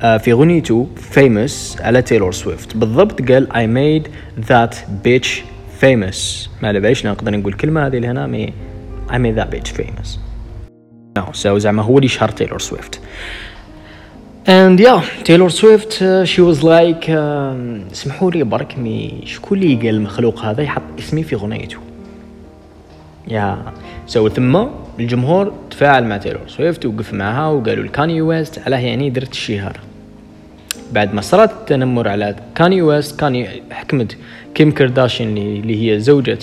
في 0.00 0.32
اغنيته 0.32 0.86
famous 1.14 1.80
على 1.80 2.02
تايلور 2.02 2.32
سويفت. 2.32 2.76
بالضبط 2.76 3.22
قال 3.32 3.48
I 3.52 3.66
made 3.66 4.08
that 4.50 4.74
bitch 5.04 5.28
famous. 5.82 6.48
ما 6.62 6.68
على 6.68 6.80
باليش 6.80 7.06
نقدر 7.06 7.30
نقول 7.30 7.52
كلمة 7.52 7.86
هذه 7.86 7.96
اللي 7.96 8.08
هنا 8.08 8.50
I 9.08 9.12
made 9.12 9.40
that 9.40 9.54
bitch 9.54 9.72
famous. 9.80 10.18
No 11.18 11.22
so 11.32 11.48
زعما 11.48 11.82
هو 11.82 11.96
اللي 11.98 12.08
شهر 12.08 12.28
تايلور 12.28 12.58
سويفت. 12.58 13.00
Taylor 14.48 15.50
Swift 15.50 16.00
uh, 16.00 16.24
she 16.24 16.40
was 16.40 16.62
like 16.62 17.08
um, 17.10 17.92
اسمحوا 17.92 18.30
لي 18.30 18.44
برك 18.44 18.78
mais 18.78 19.22
شكون 19.24 19.58
اللي 19.58 19.76
قال 19.76 19.88
المخلوق 19.88 20.40
هذا 20.40 20.62
يحط 20.62 20.82
اسمي 20.98 21.22
في 21.22 21.36
غنيته 21.36 21.76
yeah 23.28 23.58
yeah. 23.66 23.70
so 24.06 24.28
ثم 24.28 24.66
الجمهور 25.00 25.52
تفاعل 25.70 26.04
مع 26.04 26.16
تايلور 26.16 26.48
سويفت 26.48 26.86
وقف 26.86 27.14
معها 27.14 27.46
وقالوا 27.46 27.84
لكاني 27.84 28.22
ويست 28.22 28.58
علاه 28.58 28.78
يعني 28.78 29.10
درت 29.10 29.32
الشهرة 29.32 29.80
بعد 30.92 31.14
ما 31.14 31.20
صارت 31.20 31.50
التنمر 31.50 32.08
على 32.08 32.36
كاني 32.54 32.82
ويست 32.82 33.20
كاني 33.20 33.62
حكمت 33.70 34.16
كيم 34.54 34.70
كارداشيان 34.70 35.36
اللي 35.36 35.92
هي 35.92 36.00
زوجة 36.00 36.38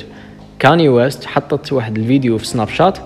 كاني 0.59 0.89
ويست 0.89 1.25
حطت 1.25 1.73
واحد 1.73 1.97
الفيديو 1.97 2.37
في 2.37 2.45
سناب 2.45 2.69
شات 2.69 2.97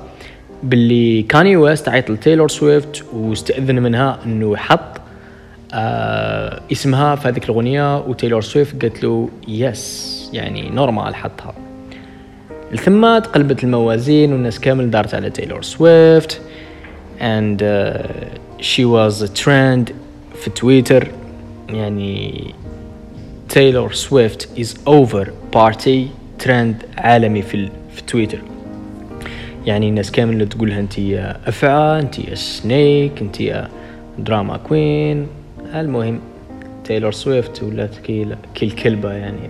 باللي 0.64 1.24
كاني 1.24 1.58
ويست 1.58 1.90
عيط 1.90 2.10
لتايلور 2.12 2.50
سويفت 2.50 3.04
واستأذن 3.14 3.76
منها 3.76 4.20
إنه 4.26 4.54
يحط 4.54 5.02
آه 5.74 6.62
اسمها 6.72 7.16
في 7.16 7.28
هذيك 7.28 7.50
الأغنية 7.50 7.98
وتايلور 7.98 8.42
سويفت 8.42 8.82
قالت 8.82 9.04
له 9.04 9.30
yes 9.48 10.30
يعني 10.34 10.70
normal 10.70 11.16
حطها. 11.16 11.54
ثم 12.76 13.20
تقلبت 13.20 13.64
الموازين 13.64 14.34
والناس 14.34 14.60
كامل 14.60 14.92
دارت 14.92 15.14
على 15.16 15.30
تايلور 15.30 15.62
سويفت 15.62 16.42
and 17.20 17.62
uh, 17.62 18.08
she 18.62 18.86
was 18.86 19.22
a 19.22 19.44
trend 19.44 19.94
في 20.36 20.50
تويتر. 20.56 21.08
يعني 21.70 22.54
تايلور 23.50 23.94
سويفت 23.94 24.50
is 24.58 24.90
over 24.90 25.28
party 25.56 26.00
trend 26.40 26.76
عالمي 26.98 27.42
في 27.42 27.70
في 27.96 28.02
تويتر. 28.08 28.40
يعني 29.66 29.90
الناس 29.90 30.12
كامل 30.12 30.34
اللي 30.34 30.46
تقولها 30.46 30.80
انت 30.80 31.00
أفعى 31.48 32.00
انت 32.00 32.34
snake 32.34 33.22
انت 33.22 33.68
drama 34.20 34.58
queen 34.58 35.28
المهم 35.76 36.20
تايلور 36.84 37.12
سويفت 37.12 37.64
ولات 37.64 37.98
كي 37.98 38.38
الكلبة 38.64 39.14
يعني 39.14 39.50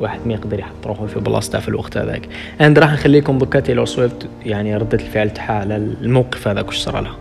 واحد 0.00 0.20
ما 0.26 0.32
يقدر 0.32 0.58
يحط 0.58 0.86
روحه 0.86 1.06
في 1.06 1.20
بلاصته 1.20 1.58
في 1.58 1.68
الوقت 1.68 1.96
هذاك 1.96 2.28
اند 2.60 2.78
راح 2.78 2.92
نخليكم 2.92 3.38
بكا 3.38 3.60
تايلور 3.60 3.86
سويفت 3.86 4.26
يعني 4.46 4.76
ردة 4.76 4.98
الفعل 4.98 5.30
تاعها 5.30 5.52
على 5.52 5.76
الموقف 5.76 6.48
هذاك 6.48 6.68
وش 6.68 6.78
صار 6.78 7.00
لها 7.00 7.16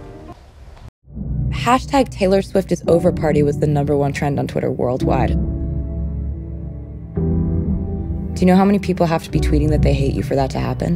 Hashtag 1.52 2.10
Taylor 2.10 2.42
Swift 2.42 2.72
is 2.72 2.82
over 2.88 3.12
party 3.12 3.44
was 3.44 3.60
the 3.60 3.68
number 3.68 3.96
one 3.96 4.14
trend 4.14 4.40
on 4.40 4.48
Twitter 4.48 4.72
worldwide. 4.72 5.34
Do 8.36 8.40
you 8.42 8.48
know 8.48 8.56
how 8.56 8.66
many 8.66 8.80
people 8.80 9.06
have 9.06 9.24
to 9.26 9.32
be 9.38 9.40
tweeting 9.40 9.70
that 9.70 9.84
they 9.84 9.94
hate 9.94 10.16
you 10.16 10.24
for 10.24 10.36
that 10.36 10.50
to 10.56 10.60
happen? 10.60 10.92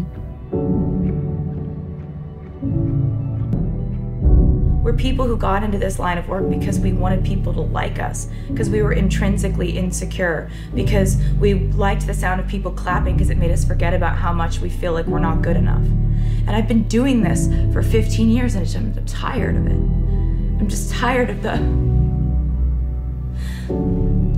We're 4.86 4.94
people 4.94 5.26
who 5.26 5.36
got 5.36 5.64
into 5.64 5.80
this 5.80 5.98
line 5.98 6.20
of 6.20 6.30
work 6.30 6.48
because 6.48 6.80
we 6.80 6.94
wanted 6.94 7.26
people 7.26 7.52
to 7.56 7.62
like 7.62 7.98
us, 7.98 8.28
because 8.50 8.70
we 8.70 8.84
were 8.84 8.94
intrinsically 8.94 9.76
insecure, 9.76 10.52
because 10.76 11.18
we 11.40 11.56
liked 11.56 12.06
the 12.06 12.14
sound 12.14 12.40
of 12.40 12.48
people 12.48 12.72
clapping 12.72 13.16
because 13.16 13.32
it 13.32 13.40
made 13.40 13.50
us 13.50 13.66
forget 13.66 13.96
about 13.96 14.16
how 14.16 14.32
much 14.32 14.60
we 14.60 14.70
feel 14.70 14.94
like 14.94 15.08
we're 15.08 15.18
not 15.18 15.42
good 15.42 15.58
enough. 15.58 15.82
And 15.82 16.52
I've 16.52 16.68
been 16.68 16.88
doing 16.88 17.24
this 17.24 17.48
for 17.74 17.82
15 17.82 18.30
years 18.30 18.54
and 18.54 18.76
I'm 18.76 19.06
tired 19.08 19.56
of 19.56 19.66
it. 19.66 19.72
I'm 19.72 20.68
just 20.70 20.92
tired 20.94 21.32
of 21.32 21.42
the. 21.42 21.58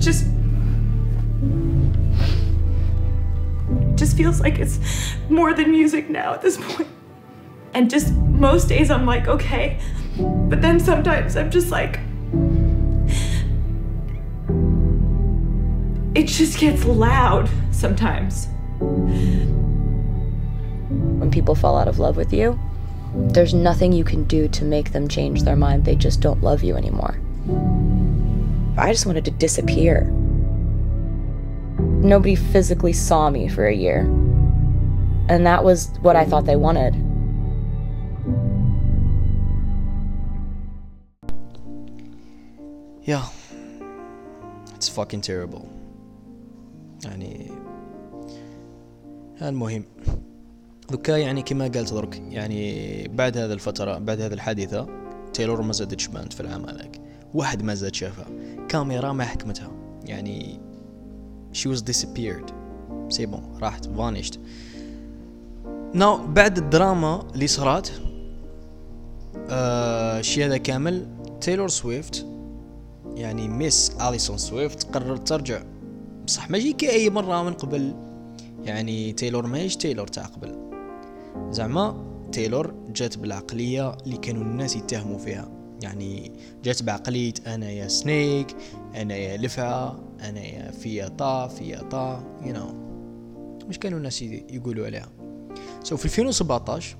Just. 0.00 0.24
Just 3.96 4.16
feels 4.16 4.40
like 4.40 4.58
it's 4.58 4.78
more 5.28 5.52
than 5.52 5.70
music 5.70 6.08
now 6.08 6.32
at 6.32 6.40
this 6.40 6.56
point. 6.56 6.88
And 7.74 7.90
just 7.90 8.14
most 8.14 8.70
days 8.70 8.90
I'm 8.90 9.04
like, 9.04 9.28
okay. 9.28 9.78
But 10.18 10.62
then 10.62 10.80
sometimes 10.80 11.36
I'm 11.36 11.50
just 11.50 11.70
like, 11.70 12.00
it 16.14 16.26
just 16.26 16.58
gets 16.58 16.84
loud 16.84 17.48
sometimes. 17.70 18.48
When 21.18 21.30
people 21.30 21.54
fall 21.54 21.76
out 21.76 21.86
of 21.88 21.98
love 21.98 22.16
with 22.16 22.32
you, 22.32 22.58
there's 23.14 23.54
nothing 23.54 23.92
you 23.92 24.04
can 24.04 24.24
do 24.24 24.48
to 24.48 24.64
make 24.64 24.92
them 24.92 25.06
change 25.08 25.42
their 25.42 25.56
mind. 25.56 25.84
They 25.84 25.94
just 25.94 26.20
don't 26.20 26.42
love 26.42 26.62
you 26.62 26.76
anymore. 26.76 27.20
I 28.76 28.92
just 28.92 29.06
wanted 29.06 29.24
to 29.26 29.30
disappear. 29.30 30.04
Nobody 31.78 32.34
physically 32.34 32.92
saw 32.92 33.30
me 33.30 33.48
for 33.48 33.66
a 33.66 33.74
year. 33.74 34.00
And 35.28 35.46
that 35.46 35.62
was 35.62 35.90
what 36.00 36.16
I 36.16 36.24
thought 36.24 36.44
they 36.46 36.56
wanted. 36.56 36.94
Yeah. 43.08 43.24
It's 44.76 44.88
fucking 44.88 45.22
terrible. 45.22 45.66
يعني 47.04 47.50
المهم 49.42 49.84
دوكا 50.90 51.12
يعني 51.16 51.42
كما 51.42 51.64
قالت 51.64 51.92
درك 51.92 52.22
يعني 52.30 53.08
بعد 53.08 53.38
هذا 53.38 53.54
الفترة 53.54 53.98
بعد 53.98 54.20
هذه 54.20 54.32
الحادثة 54.32 54.86
تايلور 55.34 55.62
ما 55.62 55.72
زادتش 55.72 56.06
بانت 56.06 56.32
في 56.32 56.40
العام 56.40 56.64
هذاك 56.64 57.00
واحد 57.34 57.62
ما 57.62 57.74
زاد 57.74 57.94
شافها. 57.94 58.26
كاميرا 58.68 59.12
ما 59.12 59.24
حكمتها. 59.24 59.72
يعني 60.04 60.60
she 61.52 61.68
was 61.68 61.80
disappeared. 61.80 62.52
c'est 63.08 63.26
bon 63.26 63.58
راحت 63.62 63.86
vanished 63.86 64.40
now 65.94 66.26
بعد 66.26 66.58
الدراما 66.58 67.28
اللي 67.34 67.46
صرات 67.46 67.88
آه 69.50 70.18
الشي 70.18 70.44
هذا 70.44 70.56
كامل 70.56 71.06
تايلور 71.40 71.68
سويفت 71.68 72.26
يعني 73.18 73.48
Miss 73.48 73.92
أليسون 74.08 74.38
سويفت 74.38 74.94
قررت 74.94 75.28
ترجع. 75.28 75.62
بصح 76.26 76.50
ماشي 76.50 76.72
كأي 76.72 77.10
مرة 77.10 77.42
من 77.42 77.52
قبل. 77.52 77.94
يعني 78.64 79.12
تايلور 79.12 79.46
ماهيش 79.46 79.76
تايلور 79.76 80.06
تاع 80.06 80.24
قبل. 80.24 80.56
زعما 81.50 82.04
تايلور 82.32 82.74
جات 82.88 83.18
بالعقلية 83.18 83.94
اللي 83.94 84.16
كانوا 84.16 84.42
الناس 84.42 84.76
يتهموا 84.76 85.18
فيها. 85.18 85.48
يعني 85.82 86.32
جات 86.64 86.82
بعقلية 86.82 87.34
أنا 87.46 87.70
يا 87.70 87.88
snake 87.88 88.56
أنا 88.94 89.16
يا 89.16 89.36
لفعة 89.36 90.00
أنا 90.20 90.40
يا 90.40 90.70
فيا 90.70 91.08
طا 91.08 91.48
فيا 91.48 91.82
طا 91.82 92.24
you 92.44 92.54
know. 92.54 92.88
واش 93.68 93.78
كانوا 93.78 93.98
الناس 93.98 94.22
يقولوا 94.22 94.86
عليها. 94.86 95.08
so 95.82 95.96
so 95.96 95.98
في 95.98 96.04
2017 96.04 96.96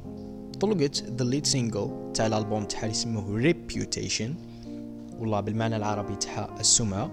طلقت 0.61 1.05
the 1.19 1.25
lead 1.25 1.47
single 1.47 2.13
تاع 2.15 2.27
الألبوم 2.27 2.65
تاعها 2.65 2.83
اللي 2.83 2.93
يسموه 2.93 3.37
Reputation 3.37 4.35
والله 5.19 5.41
بالمعنى 5.41 5.77
العربي 5.77 6.17
تاعها 6.17 6.61
السمعة. 6.61 7.11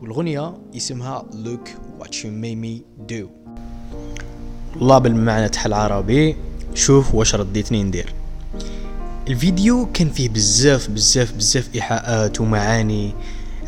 والغنية 0.00 0.54
اسمها 0.76 1.26
Look 1.32 1.68
What 2.00 2.10
You 2.10 2.26
Made 2.26 2.58
Me 2.64 2.82
Do. 3.12 3.26
والله 4.76 4.98
بالمعنى 4.98 5.48
تاع 5.48 5.66
العربي 5.66 6.36
شوف 6.74 7.14
واش 7.14 7.34
رديتني 7.34 7.82
ندير. 7.82 8.14
الفيديو 9.28 9.88
كان 9.94 10.08
فيه 10.08 10.28
بزاف 10.28 10.90
بزاف 10.90 11.32
بزاف 11.32 11.74
إيحاءات 11.74 12.40
ومعاني 12.40 13.14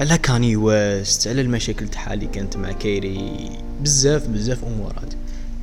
على 0.01 0.18
كاني 0.18 0.57
ويست 0.57 1.29
على 1.29 1.40
المشاكل 1.40 1.88
تاعها 1.88 2.14
اللي 2.14 2.27
كانت 2.27 2.57
مع 2.57 2.72
كيتي 2.72 3.50
بزاف 3.83 4.29
بزاف 4.29 4.64
أمورات. 4.64 5.14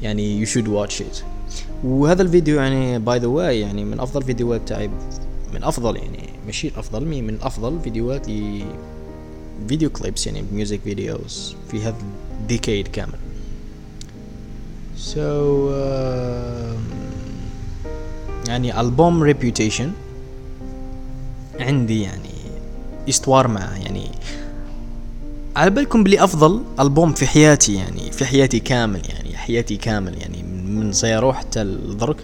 يعني 0.02 0.40
you 0.39 0.46
should 0.46 0.68
watch 0.68 1.02
it 1.02 1.20
وهذا 1.84 2.22
الفيديو 2.22 2.56
يعني 2.56 3.00
by 3.00 3.20
the 3.20 3.28
way 3.28 3.60
يعني 3.60 3.86
من 3.86 4.00
أفضل 4.00 4.24
فيديوهات 4.24 4.68
تاعي 4.68 4.90
من 5.54 5.64
أفضل 5.64 5.96
يعني 5.96 6.30
ماشي 6.46 6.68
الأفضل 6.68 7.06
mais 7.06 7.22
من 7.22 7.38
أفضل 7.42 7.80
فيديوهات 7.84 8.28
les 8.28 8.65
video 9.68 9.89
clips 9.89 10.28
يعني 10.28 10.44
music 10.54 10.80
videos 10.82 11.56
في 11.72 11.82
هذا 11.82 11.96
ال 12.41 12.48
decade 12.48 12.88
كامل. 12.88 13.20
So 14.98 15.18
uh, 15.18 16.46
يعني 18.48 18.82
ألبوم 18.82 19.24
Reputation 19.24 19.91
عندي 21.60 22.02
يعني 22.02 22.36
histoire 23.10 23.48
معه 23.48 23.76
يعني 23.76 24.12
على 25.56 25.70
بالكم 25.70 26.04
بلي 26.04 26.24
أفضل 26.24 26.62
ألبوم 26.80 27.14
في 27.14 27.28
حياتي 27.28 27.76
يعني 27.76 28.12
في 28.12 28.26
حياتي 28.26 28.60
كامل 28.60 29.02
يعني 29.10 29.38
حياتي 29.38 29.78
كامل 29.78 30.18
يعني 30.18 30.44
من 30.44 30.92
zéro 30.91 31.34
حتى 31.34 31.64
لدرك 31.64 32.18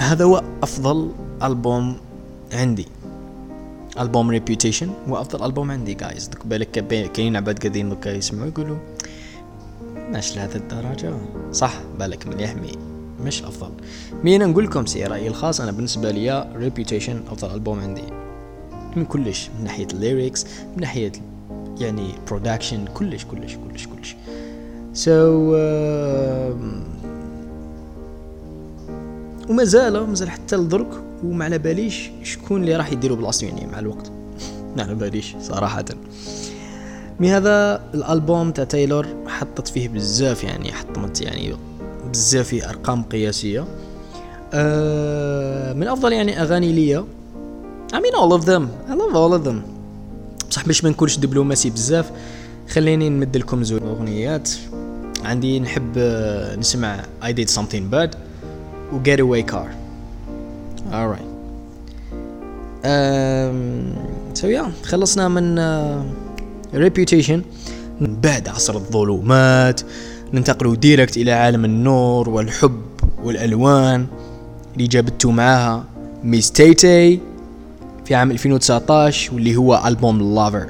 هذا 0.00 0.24
هو 0.24 0.42
أفضل 0.62 1.12
ألبوم 1.42 1.96
عندي. 2.56 2.86
ألبوم 4.00 4.30
Reputation 4.30 4.90
هو 5.08 5.20
أفضل 5.20 5.44
ألبوم 5.46 5.70
عندي 5.70 5.94
guys 5.94 6.30
بالك 6.44 6.70
كاين 7.12 7.36
عباد 7.36 7.58
قاعدين 7.58 7.88
دوكا 7.88 8.08
يسمعوا 8.08 8.48
يقولوا 8.48 8.76
ماشي 10.12 10.36
لهذا 10.36 10.56
الدرجة 10.56 11.12
صح 11.52 11.74
بالك 11.98 12.26
مليح 12.26 12.54
mais 12.54 12.72
مش 13.24 13.42
أفضل. 13.42 13.70
mais 14.24 14.36
أنا 14.36 14.46
نقول 14.46 14.64
لكم 14.64 14.86
c'est 14.86 15.04
رأيي 15.04 15.28
الخاص؟ 15.28 15.60
أنا 15.60 15.72
بالنسبة 15.72 16.10
لي 16.10 16.52
Reputation 16.56 17.22
أفضل 17.30 17.54
ألبوم 17.54 17.80
عندي. 17.80 18.02
من 18.96 19.04
كلش 19.04 19.50
من 19.58 19.64
ناحية 19.64 19.86
ال 19.92 20.00
lyrics 20.00 20.46
من 20.76 20.80
ناحية 20.80 21.12
يعني 21.80 22.10
production 22.28 22.84
كلش 22.94 23.24
كلش 23.24 23.56
كلش 23.56 23.86
كلش. 23.86 24.16
so 24.92 25.52
so, 25.52 25.56
uh, 25.56 26.56
وما 29.50 29.64
زال 29.64 30.06
مازال 30.06 30.30
حتى 30.30 30.56
لدرك 30.56 31.05
وما 31.24 31.44
على 31.44 31.58
باليش 31.58 32.10
شكون 32.22 32.60
اللي 32.60 32.76
راح 32.76 32.92
يديروا 32.92 33.16
بلاصتو 33.16 33.46
يعني 33.46 33.66
مع 33.66 33.78
الوقت. 33.78 34.10
ما 34.76 34.82
على 34.82 34.94
باليش 34.94 35.36
صراحة. 35.42 35.84
mais 37.20 37.32
هذا 37.32 37.82
الألبوم 37.94 38.50
تاع 38.50 38.64
تايلور 38.64 39.06
حطت 39.26 39.68
فيه 39.68 39.88
بزاف 39.88 40.44
يعني 40.44 40.72
حطمت 40.72 41.20
يعني 41.20 41.56
بزاف 42.10 42.48
في 42.48 42.68
أرقام 42.68 43.02
قياسية. 43.02 43.66
أه 44.54 45.72
من 45.72 45.88
أفضل 45.88 46.12
يعني 46.12 46.42
أغاني 46.42 46.72
ليا. 46.72 47.04
I 47.92 47.96
mean 47.96 48.14
all 48.14 48.40
of 48.40 48.44
them. 48.44 48.90
I 48.90 48.94
love 48.94 49.14
all 49.14 49.40
of 49.40 49.48
them. 49.48 49.56
بصح 50.50 50.66
باش 50.66 50.84
ما 50.84 50.90
نكونش 50.90 51.18
دبلوماسي 51.18 51.70
بزاف 51.70 52.10
خليني 52.68 53.08
نمد 53.08 53.36
لكم 53.36 53.64
زوج 53.64 53.82
أغنيات. 53.82 54.50
عندي 55.24 55.60
نحب 55.60 55.92
آه، 55.96 56.56
نسمع 56.56 57.02
I 57.22 57.26
did 57.26 57.48
something 57.54 57.94
bad 57.94 58.16
و 58.92 58.98
Getaway 59.04 59.52
Car. 59.52 59.85
Alright 60.92 61.26
um, 62.84 63.92
so 64.34 64.46
yeah 64.46 64.68
خلصنا 64.84 65.28
من 65.28 65.58
uh, 65.58 66.26
Reputation. 66.74 67.40
بعد 68.00 68.48
عصر 68.48 68.74
الظلمات 68.74 69.80
ننتقل 70.32 70.80
direct 70.80 71.16
إلى 71.16 71.32
عالم 71.32 71.64
النور 71.64 72.28
والحب 72.28 72.82
والألوان 73.24 74.06
اللي 74.74 74.86
جابته 74.86 75.30
معاها 75.30 75.84
Miss 76.24 76.52
تيتي 76.52 77.20
في 78.04 78.14
عام 78.14 78.30
2019 78.30 79.34
واللي 79.34 79.56
هو 79.56 79.82
ألبوم 79.86 80.34
Lover 80.34 80.66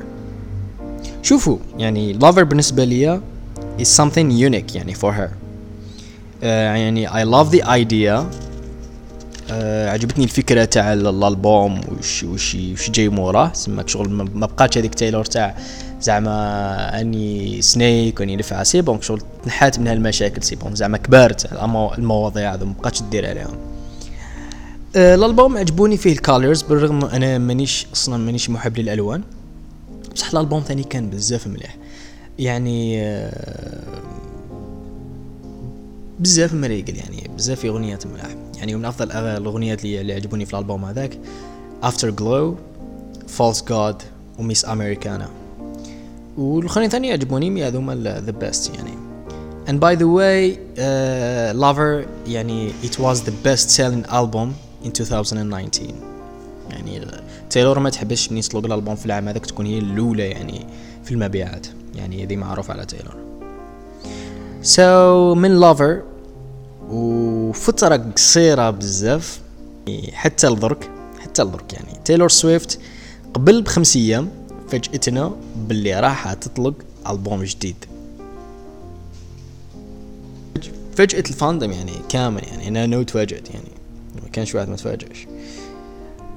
شوفوا 1.23 1.59
يعني 1.79 2.13
Lover 2.13 2.45
بالنسبة 2.45 2.85
لي 2.85 3.21
is 3.79 3.87
something 4.03 4.31
unique 4.31 4.77
يعني 4.77 4.95
for 4.95 5.13
her. 5.13 5.29
Uh, 6.43 6.45
يعني 6.45 7.09
I 7.09 7.25
love 7.25 7.51
the 7.51 7.63
idea 7.63 8.25
uh, 9.49 9.53
عجبتني 9.89 10.25
الفكرة 10.25 10.65
تاع 10.65 10.93
الألبوم 10.93 11.81
وش 11.99 12.25
وش 12.25 12.55
وش 12.55 12.91
جاي 12.91 13.09
موراه. 13.09 13.53
سماك 13.53 13.89
شغل 13.89 14.11
ما 14.11 14.47
بقاتش 14.47 14.79
هذيك 14.79 14.95
تايلور 14.95 15.25
تاع 15.25 15.57
زعما 16.01 17.01
أني 17.01 17.63
snake 17.63 18.21
واني 18.21 18.37
نفع 18.37 18.63
c'est 18.63 18.81
bon 18.81 19.03
شغل 19.03 19.23
تنحات 19.45 19.79
من 19.79 19.89
هالمشاكل. 19.89 20.43
c'est 20.43 20.57
bon 20.57 20.75
زعما 20.75 20.99
كبرت 20.99 21.53
المواضيع 21.99 22.55
هذو 22.55 22.67
مبقاتش 22.67 23.03
دير 23.03 23.29
عليهم. 23.29 23.57
أه 24.97 25.15
الألبوم 25.15 25.57
عجبوني 25.57 25.97
فيه 25.97 26.13
ال 26.13 26.20
colors 26.20 26.63
بالرغم 26.63 27.05
أنا 27.05 27.39
مانيش 27.39 27.87
أصلا 27.93 28.17
مانيش 28.17 28.51
محب 28.51 28.79
للألوان. 28.79 29.23
بصح 30.15 30.31
الألبوم 30.31 30.61
ثاني 30.61 30.83
كان 30.83 31.11
بزاف 31.11 31.47
مليح. 31.47 31.77
يعني 32.39 33.03
أه 33.03 33.83
بزاف 36.19 36.55
مريقل 36.55 36.97
يعني 36.97 37.31
بزاف 37.37 37.65
أغنيات 37.65 38.07
ملاح. 38.07 38.46
يعني 38.57 38.75
من 38.75 38.85
أفضل 38.85 39.13
الأغنيات 39.13 39.85
اللي, 39.85 40.01
اللي 40.01 40.15
عجبوني 40.15 40.47
في 40.47 40.55
الألبوم 40.55 40.85
هذاك. 40.85 41.19
After 41.83 42.11
Glow 42.21 42.55
False 43.39 43.61
God 43.61 44.03
وميس 44.39 44.65
امريكانا 44.65 45.29
والأغنية 46.39 46.87
الثانية 46.87 47.13
عجبوني 47.13 47.67
هذوما 47.67 48.23
the 48.27 48.45
best 48.45 48.71
يعني. 48.75 49.07
And 49.67 49.81
by 49.81 49.97
the 49.97 50.07
way 50.07 50.59
uh, 50.79 51.53
Lover 51.63 52.07
يعني 52.29 52.73
it 52.83 52.99
was 52.99 53.21
the 53.21 53.33
best 53.45 53.71
selling 53.71 54.05
album 54.09 54.55
in 54.85 54.93
2019 55.01 55.95
يعني 56.71 57.07
تايلور 57.51 57.79
ما 57.79 57.91
تحبش 57.91 58.33
من 58.33 58.39
يطلق 58.39 58.65
الألبوم 58.65 58.95
في 58.97 59.07
العام 59.07 59.29
هذاك 59.29 59.47
تكون 59.47 59.67
هي 59.67 59.79
الأولى 59.79 60.31
يعني 60.31 60.67
في 61.05 61.13
المبيعات. 61.13 61.67
يعني 61.95 62.25
هذه 62.25 62.37
معروف 62.37 62.71
على 62.71 62.87
تايلور. 62.87 63.15
So, 64.63 65.37
من 65.39 65.61
Lover 65.61 66.03
وفترة 66.91 67.97
قصيرة 67.97 68.71
بزاف. 68.71 69.41
حتى 70.13 70.49
لدرك 70.49 70.91
حتى 71.19 71.43
لدرك 71.43 71.73
يعني. 71.73 71.99
تايلور 72.05 72.29
سويفت 72.29 72.79
قبل 73.35 73.63
بخمس 73.63 73.97
أيام 73.97 74.29
فاجأتنا 74.69 75.37
باللي 75.57 76.01
راح 76.01 76.33
تطلق 76.33 76.75
ألبوم 77.11 77.45
جديد. 77.45 77.77
فجأة 80.97 81.21
ال 81.21 81.28
fandom 81.28 81.73
يعني 81.73 81.93
كامل 82.09 82.43
يعني. 82.45 82.69
أنا 82.69 82.87
no 82.87 83.03
تفاجأت 83.03 83.51
يعني. 83.51 83.71
ما 84.23 84.29
كانش 84.29 84.55
واحد 84.55 84.69
ما 84.69 84.77
تفاجأش. 84.77 85.27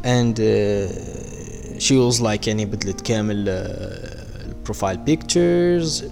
And 0.03 0.35
uh, 0.39 1.79
she 1.79 1.95
was 1.95 2.21
like 2.21 2.47
يعني 2.47 2.65
بدلت 2.65 3.01
كامل 3.01 3.49
ال 3.49 3.68
profile 3.68 4.97
pictures 4.97 6.03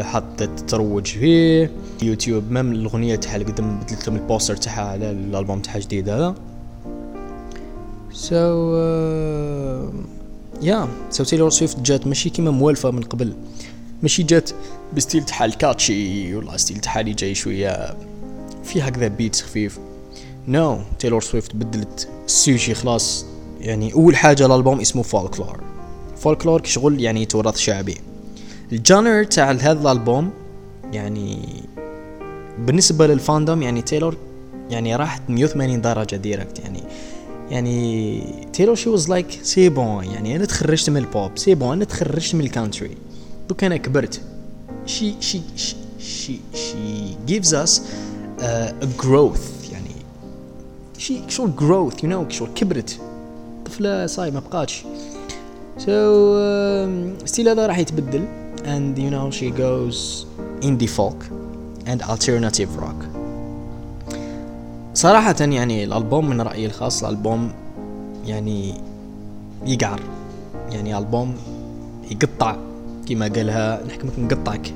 حطت 0.00 0.50
تروج 0.68 1.06
فيه. 1.06 1.70
يوتيوب 2.02 2.50
même 2.50 2.72
الأغنية 2.72 3.16
تاعها 3.16 3.36
اللي 3.36 3.52
قدام 3.52 3.80
بدلت 3.80 4.08
لهم 4.08 4.16
ال 4.16 4.22
poster 4.22 4.56
تاعها 4.56 4.82
على 4.82 5.10
الألبوم 5.10 5.60
تاعها 5.60 5.78
جديد 5.78 6.08
هذا. 6.08 6.34
so 8.12 8.76
yeah 10.62 10.88
so 11.10 11.24
تايلور 11.24 11.50
سويفت 11.50 11.80
جات 11.80 12.06
ماشي 12.06 12.30
كيما 12.30 12.50
موالفة 12.50 12.90
من 12.90 13.02
قبل. 13.02 13.32
ماشي 14.02 14.22
جات 14.22 14.50
ب 14.96 15.01
style 15.01 15.24
تاعها 15.24 15.44
ال 15.44 15.57
catchy 15.57 16.34
ولا 16.34 16.56
style 16.56 16.78
تاعها 16.78 17.00
اللي 17.00 17.12
جاي 17.12 17.34
شوية 17.34 17.96
في 18.64 18.82
هكذا 18.82 19.08
beat 19.08 19.36
خفيف. 19.36 19.78
no 20.48 20.78
تايلور 20.98 21.20
سويفت 21.20 21.56
بدلت 21.56 22.08
السوشي 22.26 22.74
خلاص. 22.74 23.26
يعني 23.60 23.94
أول 23.94 24.16
حاجة 24.16 24.46
الألبوم 24.46 24.80
اسمه 24.80 25.02
folklore 25.02 25.60
فولكلور 26.16 26.60
كشغل 26.60 27.00
يعني 27.00 27.24
تراث 27.24 27.56
شعبي. 27.56 27.96
ال 28.72 28.81
genre 28.81 29.24
تاع 29.24 29.50
هذا 29.50 29.72
الألبوم 29.72 30.30
يعني 30.92 31.46
بالنسبة 32.58 33.06
لل 33.06 33.20
fandom 33.20 33.62
يعني 33.62 33.82
تايلور 33.82 34.16
يعني 34.70 34.96
راحت 34.96 35.22
180 35.28 35.80
درجة 35.80 36.16
direct 36.16 36.58
يعني 36.58 36.82
يعني 37.50 38.22
تايلور 38.52 38.74
she 38.74 38.90
was 38.90 39.08
like 39.08 39.40
c'est 39.42 39.68
bon 39.68 40.04
يعني 40.04 40.36
أنا 40.36 40.44
تخرجت 40.44 40.90
من 40.90 40.96
ال 40.96 41.05
pop 41.05 41.30
c'est 41.38 41.54
bon 41.54 41.72
أنا 41.72 41.84
تخرجت 41.84 42.34
من 42.34 42.40
ال 42.40 42.46
country. 42.46 42.96
donc 43.48 43.64
أنا 43.64 43.76
كبرت. 43.76 44.20
شي 44.86 45.14
شي 45.20 45.40
شي 45.98 46.40
شي 46.54 47.40
us 47.40 47.80
uh, 48.38 48.42
a 48.84 49.02
growth 49.02 49.72
يعني 49.72 49.94
شي 50.98 51.20
شغل 51.28 51.52
growth 51.58 51.94
you 51.94 52.06
know 52.06 52.32
شغل 52.32 52.48
كبرت. 52.54 53.00
طفلة 53.66 54.06
صاي 54.06 54.30
ما 54.30 54.40
بقاتش. 54.40 54.82
Um, 55.76 57.24
ستيل 57.24 57.48
هذا 57.48 57.66
راح 57.66 57.78
يتبدل 57.78 58.24
and 58.64 58.98
you 58.98 59.10
know 59.10 59.30
she 59.38 59.50
goes 59.50 60.26
indie 60.62 60.90
folk. 60.98 61.45
And 61.86 62.02
alternative 62.02 62.80
rock. 62.80 63.06
صراحة 64.94 65.36
يعني 65.40 65.84
الألبوم 65.84 66.30
من 66.30 66.40
رأيي 66.40 66.66
الخاص 66.66 67.04
الألبوم 67.04 67.50
يعني 68.26 68.74
يقعر. 69.66 70.00
يعني 70.70 70.98
ألبوم 70.98 71.34
يقطع 72.10 72.56
كما 73.08 73.28
قالها 73.28 73.84
نحكمك 73.86 74.18
نقطعك 74.18 74.72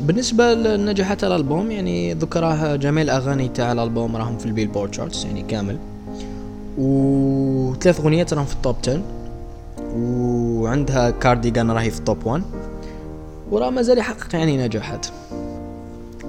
بالنسبة 0.00 0.54
لنجاحات 0.54 1.24
الألبوم 1.24 1.70
يعني 1.70 2.14
ذكراه 2.14 2.76
جميع 2.76 3.02
الأغاني 3.02 3.48
تاع 3.48 3.72
الألبوم 3.72 4.16
راهم 4.16 4.38
في 4.38 4.46
ال 4.46 4.51
Billboard 4.51 4.94
charts 4.94 5.24
يعني 5.24 5.42
كامل. 5.42 5.78
وثلاث 6.78 8.00
أغنيات 8.00 8.34
راهم 8.34 8.44
في 8.44 8.54
ال 8.54 8.60
top 8.60 8.76
10 8.82 9.02
وعندها 9.96 11.10
كارديغان 11.10 11.70
راهي 11.70 11.90
في 11.90 11.98
ال 11.98 12.05
top 12.05 12.26
1 12.26 12.42
وراه 13.50 13.70
مازال 13.70 13.98
يحقق 13.98 14.34
يعني 14.36 14.56
نجاحات. 14.56 15.06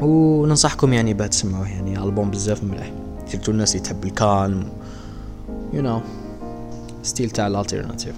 وننصحكم 0.01 0.93
يعني 0.93 1.13
باه 1.13 1.27
تسمعوه 1.27 1.69
يعني 1.69 1.97
ألبوم 1.97 2.31
بزاف 2.31 2.63
مليح. 2.63 2.91
surtout 3.27 3.51
الناس 3.51 3.75
اللي 3.75 3.83
تحب 3.83 4.03
ال 4.03 4.17
calm 4.17 4.69
you 5.73 5.81
know 5.81 6.01
style 7.03 7.29
تاع 7.29 7.47
ال 7.47 7.53
alternative 7.53 8.15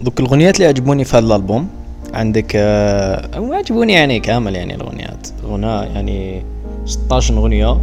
donc 0.00 0.20
الأغنيات 0.20 0.56
اللي 0.56 0.66
عجبوني 0.68 1.04
في 1.04 1.16
هذا 1.16 1.26
الألبوم 1.26 1.68
عندك 2.14 2.52
آه 2.56 3.54
عجبوني 3.54 3.92
يعني 3.92 4.20
كامل 4.20 4.56
يعني 4.56 4.74
الأغنيات. 4.74 5.28
غناء 5.44 5.90
يعني 5.90 6.44
16 6.86 7.36
أغنية 7.38 7.80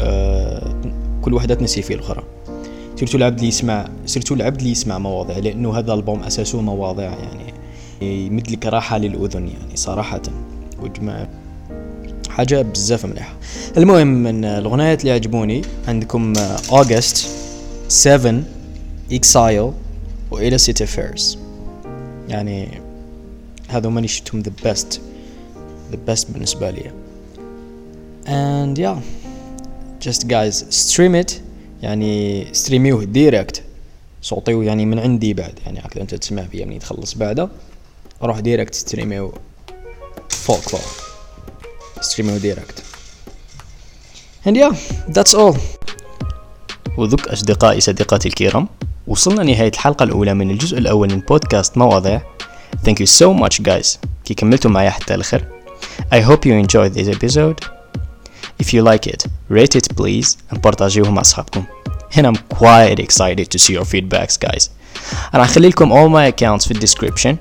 آه 0.00 0.74
كل 1.22 1.34
وحدة 1.34 1.54
تنسي 1.54 1.82
فيه 1.82 1.94
الأخرى. 1.94 2.21
surtout 3.02 3.18
العبد 3.18 3.36
اللي 3.36 3.48
يسمع 3.48 3.88
surtout 4.06 4.34
العبد 4.34 4.58
اللي 4.58 4.70
يسمع 4.70 4.98
مواضيع 4.98 5.38
لأنه 5.38 5.78
هذا 5.78 5.92
الألبوم 5.92 6.22
أساسه 6.22 6.60
مواضيع 6.60 7.10
يعني 7.10 7.54
يمد 8.26 8.50
لك 8.50 8.66
راحه 8.66 8.98
للأذن 8.98 9.48
يعني 9.48 9.76
صراحة 9.76 10.22
وجمع 10.82 11.26
حاجة 12.28 12.62
بزاف 12.62 13.06
مليحة. 13.06 13.34
المهم 13.76 14.06
من 14.06 14.44
الاغنيات 14.44 15.00
اللي 15.00 15.12
عجبوني 15.12 15.62
عندكم 15.88 16.32
august 16.70 17.28
7 17.88 18.42
exile 19.12 19.72
و 20.30 20.58
illicit 20.58 20.86
affairs 20.86 21.38
يعني 22.28 22.68
هذا 23.68 23.88
ماني 23.88 24.08
شفتهم 24.08 24.40
the 24.40 24.52
best 24.64 25.00
the 25.92 25.98
best 26.06 26.30
بالنسبة 26.30 26.70
لي. 26.70 26.90
And 28.26 28.78
yeah 28.78 28.98
just 30.08 30.28
guys 30.28 30.64
stream 30.70 31.14
it. 31.24 31.32
يعني 31.82 32.46
ستريميوه 32.52 33.04
direct 33.04 33.62
صوتيو 34.22 34.62
يعني 34.62 34.86
من 34.86 34.98
عندي 34.98 35.34
بعد. 35.34 35.58
يعني 35.66 35.80
هكذا 35.80 36.02
أنت 36.02 36.14
تسمع 36.14 36.42
فيا 36.42 36.64
من 36.64 36.78
تخلص 36.78 37.14
بعده. 37.14 37.48
روح 38.22 38.40
direct 38.40 38.74
ستريميو 38.74 39.34
folklore 40.28 40.82
ستريميو 42.00 42.36
direct 42.36 42.82
and 44.48 44.56
yeah 44.56 44.74
that's 45.08 45.34
all. 45.34 45.56
donc 46.98 47.28
أصدقائي 47.28 47.80
صديقاتي 47.80 48.28
الكرام 48.28 48.68
وصلنا 49.06 49.42
نهاية 49.42 49.68
الحلقة 49.68 50.02
الأولى 50.02 50.34
من 50.34 50.50
الجزء 50.50 50.78
الأول 50.78 51.12
من 51.12 51.20
بودكاست 51.20 51.78
مواضيع. 51.78 52.22
Thank 52.86 52.96
you 53.00 53.06
so 53.06 53.42
much 53.42 53.62
guys. 53.62 53.98
كي 54.24 54.34
كملتوا 54.34 54.70
معي 54.70 54.90
حتى 54.90 55.14
الآخر 55.14 55.44
I 56.12 56.20
hope 56.20 56.46
you 56.46 56.66
enjoyed 56.66 56.94
this 56.94 57.08
episode. 57.16 57.81
If 58.59 58.73
you 58.73 58.81
like 58.81 59.07
it, 59.13 59.25
rate 59.49 59.75
it 59.75 59.95
please 59.95 60.37
and 60.51 60.59
بارطاجيوه 60.59 61.11
مع 61.11 61.21
أصحابكم 61.21 61.63
And 62.15 62.25
I'm 62.25 62.37
quite 62.57 62.99
excited 62.99 63.47
to 63.51 63.59
see 63.59 63.73
your 63.73 63.85
feedbacks 63.85 64.37
guys 64.47 64.69
راح 65.35 65.49
أخلي 65.49 65.69
لكم 65.69 65.89
all 65.93 66.09
my 66.09 66.33
accounts 66.33 66.65
في 66.67 66.71
الديسكريبشن 66.71 67.37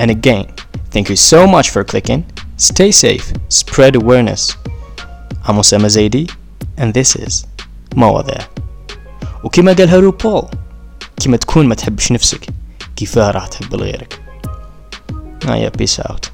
And 0.00 0.10
again, 0.10 0.46
thank 0.94 1.08
you 1.08 1.16
so 1.16 1.46
much 1.46 1.70
for 1.70 1.84
clicking 1.84 2.22
Stay 2.56 2.90
safe, 2.90 3.32
spread 3.48 3.96
awareness 3.96 4.56
I'm 5.46 5.58
أسامة 5.58 5.88
زيدي 5.88 6.26
and 6.78 6.94
this 6.94 7.16
is 7.26 7.46
مواضيع 7.96 8.38
وكما 9.44 9.72
قالها 9.72 9.96
روبول 9.96 10.42
كما 11.24 11.36
تكون 11.36 11.66
ما 11.66 11.74
تحبش 11.74 12.12
نفسك 12.12 12.46
كيفاه 12.96 13.30
راح 13.30 13.46
تحب 13.46 13.74
لغيرك 13.74 14.20
آه 15.48 15.56
يا 15.56 15.68
بيس 15.68 16.00
اوت 16.00 16.30